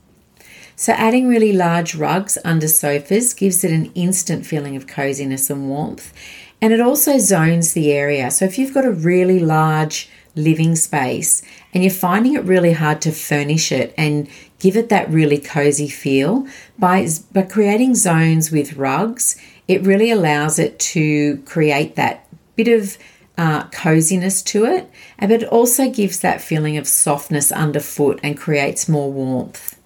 So, 0.79 0.93
adding 0.93 1.27
really 1.27 1.51
large 1.51 1.93
rugs 1.93 2.37
under 2.45 2.69
sofas 2.69 3.33
gives 3.33 3.65
it 3.65 3.71
an 3.73 3.91
instant 3.95 4.45
feeling 4.45 4.77
of 4.77 4.87
coziness 4.87 5.49
and 5.49 5.67
warmth. 5.67 6.13
And 6.61 6.71
it 6.71 6.79
also 6.79 7.17
zones 7.17 7.73
the 7.73 7.91
area. 7.91 8.31
So, 8.31 8.45
if 8.45 8.57
you've 8.57 8.73
got 8.73 8.85
a 8.85 8.91
really 8.91 9.39
large 9.39 10.09
living 10.37 10.77
space 10.77 11.41
and 11.73 11.83
you're 11.83 11.91
finding 11.91 12.35
it 12.35 12.45
really 12.45 12.71
hard 12.71 13.01
to 13.01 13.11
furnish 13.11 13.73
it 13.73 13.93
and 13.97 14.29
give 14.59 14.77
it 14.77 14.87
that 14.87 15.09
really 15.09 15.37
cozy 15.37 15.89
feel, 15.89 16.47
by, 16.77 17.05
by 17.33 17.41
creating 17.41 17.95
zones 17.95 18.49
with 18.49 18.77
rugs, 18.77 19.35
it 19.67 19.81
really 19.81 20.11
allows 20.11 20.59
it 20.59 20.79
to 20.79 21.39
create 21.39 21.97
that 21.97 22.25
bit 22.55 22.69
of 22.69 22.97
uh, 23.37 23.65
coziness 23.71 24.41
to 24.43 24.63
it, 24.63 24.89
but 25.19 25.29
it 25.29 25.43
also 25.43 25.89
gives 25.89 26.21
that 26.21 26.39
feeling 26.39 26.77
of 26.77 26.87
softness 26.87 27.51
underfoot 27.51 28.17
and 28.23 28.37
creates 28.37 28.87
more 28.87 29.11
warmth. 29.11 29.78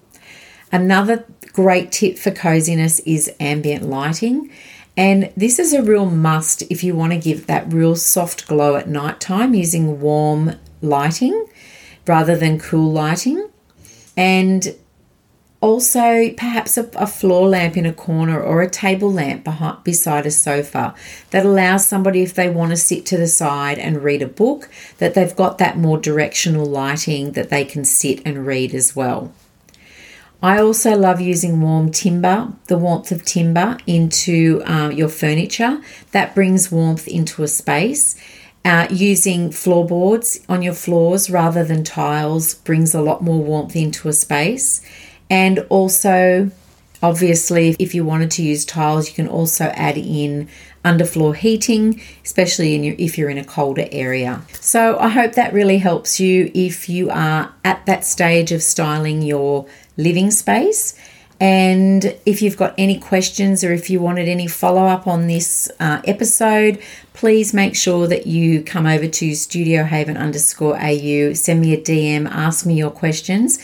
Another 0.74 1.24
great 1.52 1.92
tip 1.92 2.18
for 2.18 2.32
coziness 2.32 2.98
is 3.06 3.30
ambient 3.38 3.84
lighting. 3.84 4.50
And 4.96 5.32
this 5.36 5.60
is 5.60 5.72
a 5.72 5.84
real 5.84 6.06
must 6.06 6.62
if 6.62 6.82
you 6.82 6.96
want 6.96 7.12
to 7.12 7.18
give 7.18 7.46
that 7.46 7.72
real 7.72 7.94
soft 7.94 8.48
glow 8.48 8.74
at 8.74 8.88
night 8.88 9.20
time 9.20 9.54
using 9.54 10.00
warm 10.00 10.56
lighting 10.82 11.46
rather 12.08 12.36
than 12.36 12.58
cool 12.58 12.90
lighting. 12.90 13.48
And 14.16 14.74
also, 15.60 16.30
perhaps 16.30 16.76
a, 16.76 16.90
a, 16.96 17.06
floor 17.06 17.48
lamp 17.48 17.76
in 17.76 17.86
a 17.86 17.92
corner 17.92 18.42
or 18.42 18.60
a 18.60 18.68
table 18.68 19.12
lamp 19.12 19.44
behind, 19.44 19.84
beside 19.84 20.26
a 20.26 20.30
sofa 20.32 20.92
that 21.30 21.46
allows 21.46 21.86
somebody, 21.86 22.22
if 22.22 22.34
they 22.34 22.50
want 22.50 22.72
to 22.72 22.76
sit 22.76 23.06
to 23.06 23.16
the 23.16 23.28
side 23.28 23.78
and 23.78 24.02
read 24.02 24.22
a 24.22 24.26
book, 24.26 24.68
that 24.98 25.14
they've 25.14 25.36
got 25.36 25.58
that 25.58 25.78
more 25.78 25.98
directional 25.98 26.66
lighting 26.66 27.32
that 27.32 27.48
they 27.48 27.64
can 27.64 27.84
sit 27.84 28.20
and 28.26 28.44
read 28.44 28.74
as 28.74 28.96
well. 28.96 29.32
I 30.44 30.60
also 30.60 30.94
love 30.94 31.22
using 31.22 31.62
warm 31.62 31.90
timber, 31.90 32.52
the 32.66 32.76
warmth 32.76 33.10
of 33.10 33.24
timber, 33.24 33.78
into 33.86 34.62
uh, 34.66 34.90
your 34.90 35.08
furniture. 35.08 35.80
That 36.12 36.34
brings 36.34 36.70
warmth 36.70 37.08
into 37.08 37.42
a 37.42 37.48
space. 37.48 38.14
Uh, 38.62 38.86
using 38.90 39.50
floorboards 39.50 40.40
on 40.46 40.60
your 40.60 40.74
floors 40.74 41.30
rather 41.30 41.64
than 41.64 41.82
tiles 41.82 42.56
brings 42.56 42.94
a 42.94 43.00
lot 43.00 43.22
more 43.22 43.42
warmth 43.42 43.74
into 43.74 44.06
a 44.06 44.12
space. 44.12 44.82
And 45.30 45.60
also, 45.70 46.50
obviously, 47.02 47.74
if 47.78 47.94
you 47.94 48.04
wanted 48.04 48.30
to 48.32 48.42
use 48.42 48.66
tiles, 48.66 49.08
you 49.08 49.14
can 49.14 49.28
also 49.28 49.72
add 49.74 49.96
in 49.96 50.50
underfloor 50.84 51.34
heating, 51.34 51.98
especially 52.22 52.76
your, 52.76 52.94
if 52.98 53.16
you're 53.16 53.30
in 53.30 53.38
a 53.38 53.44
colder 53.44 53.88
area. 53.90 54.42
So 54.52 54.98
I 54.98 55.08
hope 55.08 55.32
that 55.32 55.54
really 55.54 55.78
helps 55.78 56.20
you 56.20 56.50
if 56.54 56.90
you 56.90 57.08
are 57.08 57.54
at 57.64 57.86
that 57.86 58.04
stage 58.04 58.52
of 58.52 58.62
styling 58.62 59.22
your 59.22 59.66
living 59.96 60.30
space. 60.30 60.94
And 61.40 62.16
if 62.24 62.42
you've 62.42 62.56
got 62.56 62.74
any 62.78 62.98
questions 62.98 63.64
or 63.64 63.72
if 63.72 63.90
you 63.90 64.00
wanted 64.00 64.28
any 64.28 64.46
follow 64.46 64.86
up 64.86 65.06
on 65.06 65.26
this 65.26 65.70
uh, 65.80 66.00
episode, 66.04 66.80
please 67.12 67.52
make 67.52 67.74
sure 67.74 68.06
that 68.06 68.26
you 68.26 68.62
come 68.62 68.86
over 68.86 69.08
to 69.08 69.34
Studio 69.34 69.84
Haven 69.84 70.16
underscore 70.16 70.76
AU, 70.80 71.34
send 71.34 71.60
me 71.60 71.74
a 71.74 71.80
DM, 71.80 72.30
ask 72.30 72.64
me 72.64 72.74
your 72.74 72.90
questions. 72.90 73.58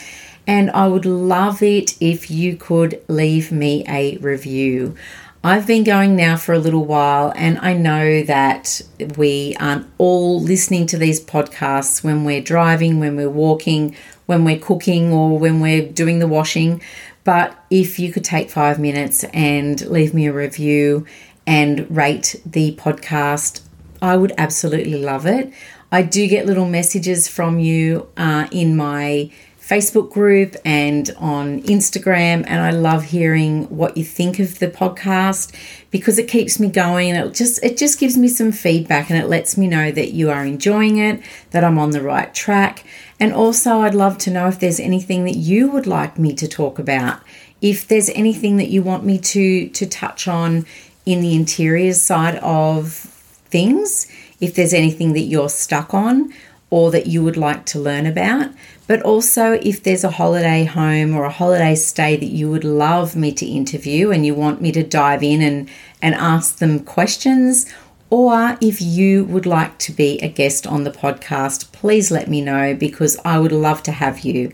And 0.47 0.71
I 0.73 0.89
would 0.89 1.07
love 1.07 1.63
it 1.63 1.97
if 2.01 2.31
you 2.31 2.57
could 2.57 3.01
leave 3.07 3.53
me 3.53 3.85
a 3.87 4.17
review. 4.19 4.97
I've 5.43 5.67
been 5.67 5.85
going 5.85 6.17
now 6.17 6.37
for 6.37 6.53
a 6.53 6.59
little 6.59 6.85
while, 6.85 7.33
and 7.35 7.59
I 7.61 7.73
know 7.73 8.23
that 8.25 8.83
we 9.17 9.57
aren't 9.59 9.87
all 9.97 10.39
listening 10.39 10.87
to 10.89 10.99
these 10.99 11.19
podcasts 11.19 12.05
when 12.05 12.25
we're 12.25 12.43
driving, 12.43 13.01
when 13.01 13.17
we're 13.17 13.31
walking, 13.31 13.97
when 14.27 14.45
we're 14.45 14.59
cooking, 14.59 15.15
or 15.15 15.39
when 15.39 15.61
we're 15.61 15.89
doing 15.89 16.19
the 16.19 16.29
washing. 16.29 16.83
But 17.25 17.59
if 17.71 17.99
you 17.99 18.13
could 18.13 18.25
take 18.25 18.51
five 18.51 18.79
minutes 18.79 19.25
and 19.33 19.81
leave 19.87 20.13
me 20.13 20.27
a 20.27 20.33
review 20.33 21.07
and 21.47 21.91
rate 21.91 22.39
the 22.45 22.77
podcast, 22.77 23.63
I 24.03 24.19
would 24.19 24.35
absolutely 24.37 25.03
love 25.03 25.25
it. 25.25 25.55
I 25.91 26.03
do 26.03 26.29
get 26.29 26.45
little 26.45 26.69
messages 26.69 27.29
from 27.29 27.59
you 27.59 28.11
uh, 28.19 28.47
in 28.53 28.77
my 28.77 29.31
Facebook 29.71 30.11
group 30.11 30.57
and 30.65 31.15
on 31.17 31.63
Instagram. 31.63 32.45
And 32.49 32.61
I 32.61 32.71
love 32.73 33.05
hearing 33.05 33.65
what 33.67 33.97
you 33.97 34.05
think 34.05 34.41
of 34.41 34.59
the 34.59 34.67
podcast 34.67 35.55
because 35.93 36.19
it 36.19 36.29
keeps 36.29 36.59
me 36.59 36.69
going 36.69 37.15
it 37.15 37.35
just 37.35 37.63
it 37.63 37.77
just 37.77 38.01
gives 38.01 38.17
me 38.17 38.27
some 38.27 38.51
feedback 38.51 39.11
and 39.11 39.19
it 39.19 39.29
lets 39.29 39.57
me 39.57 39.69
know 39.69 39.93
that 39.93 40.13
you 40.13 40.29
are 40.31 40.45
enjoying 40.45 40.99
it, 40.99 41.23
that 41.53 41.63
I'm 41.63 41.79
on 41.79 41.91
the 41.91 42.03
right 42.03 42.35
track. 42.35 42.85
And 43.21 43.33
also 43.33 43.83
I'd 43.83 43.95
love 43.95 44.19
to 44.19 44.31
know 44.31 44.49
if 44.49 44.59
there's 44.59 44.81
anything 44.81 45.25
that 45.25 45.37
you 45.37 45.71
would 45.71 45.87
like 45.87 46.19
me 46.19 46.35
to 46.35 46.49
talk 46.49 46.81
about. 46.81 47.21
If 47.61 47.87
there's 47.87 48.11
anything 48.11 48.57
that 48.57 48.71
you 48.71 48.83
want 48.83 49.05
me 49.05 49.19
to 49.19 49.69
to 49.69 49.87
touch 49.87 50.27
on 50.27 50.67
in 51.07 51.21
the 51.21 51.37
interior 51.37 51.93
side 51.93 52.37
of 52.37 52.93
things, 52.93 54.11
if 54.41 54.55
there's 54.57 54.75
anything 54.75 55.13
that 55.13 55.21
you're 55.21 55.49
stuck 55.49 55.95
on 55.95 56.33
or 56.71 56.91
that 56.93 57.07
you 57.07 57.23
would 57.23 57.37
like 57.37 57.67
to 57.67 57.79
learn 57.79 58.07
about. 58.07 58.51
But 58.91 59.03
also, 59.03 59.53
if 59.53 59.85
there's 59.85 60.03
a 60.03 60.11
holiday 60.11 60.65
home 60.65 61.15
or 61.15 61.23
a 61.23 61.31
holiday 61.31 61.77
stay 61.77 62.17
that 62.17 62.27
you 62.27 62.51
would 62.51 62.65
love 62.65 63.15
me 63.15 63.31
to 63.35 63.47
interview 63.47 64.11
and 64.11 64.27
you 64.27 64.35
want 64.35 64.61
me 64.61 64.73
to 64.73 64.83
dive 64.83 65.23
in 65.23 65.43
and, 65.43 65.71
and 66.03 66.17
ask 66.17 66.59
them 66.59 66.81
questions, 66.81 67.73
or 68.11 68.59
if 68.61 68.83
you 68.83 69.27
would 69.27 69.47
like 69.47 69.79
to 69.79 69.93
be 69.93 70.19
a 70.19 70.29
guest 70.29 70.67
on 70.67 70.83
the 70.83 70.91
podcast, 70.91 71.71
please 71.71 72.11
let 72.11 72.29
me 72.29 72.41
know 72.41 72.75
because 72.75 73.17
I 73.25 73.39
would 73.39 73.53
love 73.53 73.81
to 73.85 73.93
have 73.93 74.25
you. 74.25 74.53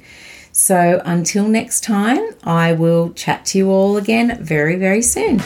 So 0.52 1.00
until 1.06 1.48
next 1.48 1.82
time, 1.82 2.22
I 2.44 2.74
will 2.74 3.14
chat 3.14 3.46
to 3.46 3.56
you 3.56 3.70
all 3.70 3.96
again 3.96 4.36
very, 4.44 4.76
very 4.76 5.00
soon. 5.00 5.38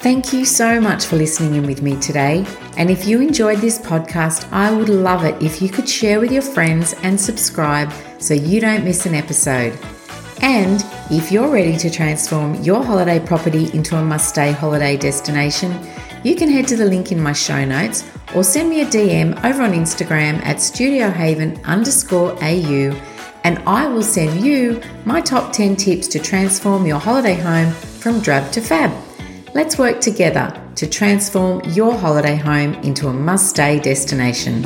Thank 0.00 0.32
you 0.32 0.46
so 0.46 0.80
much 0.80 1.04
for 1.04 1.16
listening 1.16 1.56
in 1.56 1.66
with 1.66 1.82
me 1.82 2.00
today. 2.00 2.46
And 2.78 2.90
if 2.90 3.06
you 3.08 3.20
enjoyed 3.20 3.58
this 3.58 3.76
podcast, 3.76 4.50
I 4.52 4.72
would 4.72 4.88
love 4.88 5.24
it 5.24 5.42
if 5.42 5.60
you 5.60 5.68
could 5.68 5.88
share 5.88 6.20
with 6.20 6.30
your 6.30 6.42
friends 6.42 6.94
and 7.02 7.20
subscribe 7.20 7.92
so 8.18 8.34
you 8.34 8.60
don't 8.60 8.84
miss 8.84 9.04
an 9.04 9.16
episode. 9.16 9.76
And 10.42 10.84
if 11.10 11.32
you're 11.32 11.50
ready 11.50 11.76
to 11.76 11.90
transform 11.90 12.54
your 12.62 12.84
holiday 12.84 13.18
property 13.18 13.68
into 13.74 13.96
a 13.96 14.02
must 14.02 14.28
stay 14.28 14.52
holiday 14.52 14.96
destination, 14.96 15.76
you 16.22 16.36
can 16.36 16.48
head 16.48 16.68
to 16.68 16.76
the 16.76 16.84
link 16.84 17.10
in 17.10 17.20
my 17.20 17.32
show 17.32 17.64
notes 17.64 18.08
or 18.32 18.44
send 18.44 18.70
me 18.70 18.82
a 18.82 18.86
DM 18.86 19.44
over 19.44 19.62
on 19.62 19.72
Instagram 19.72 20.40
at 20.44 20.58
studiohaven 20.58 21.62
underscore 21.64 22.32
AU 22.40 22.96
and 23.42 23.58
I 23.66 23.88
will 23.88 24.02
send 24.02 24.44
you 24.44 24.80
my 25.04 25.20
top 25.20 25.52
10 25.52 25.74
tips 25.74 26.06
to 26.08 26.20
transform 26.20 26.86
your 26.86 27.00
holiday 27.00 27.34
home 27.34 27.72
from 27.72 28.20
drab 28.20 28.52
to 28.52 28.60
fab. 28.60 29.07
Let's 29.54 29.78
work 29.78 30.00
together 30.00 30.52
to 30.76 30.86
transform 30.86 31.62
your 31.70 31.94
holiday 31.94 32.36
home 32.36 32.74
into 32.84 33.08
a 33.08 33.12
must 33.12 33.48
stay 33.48 33.80
destination. 33.80 34.62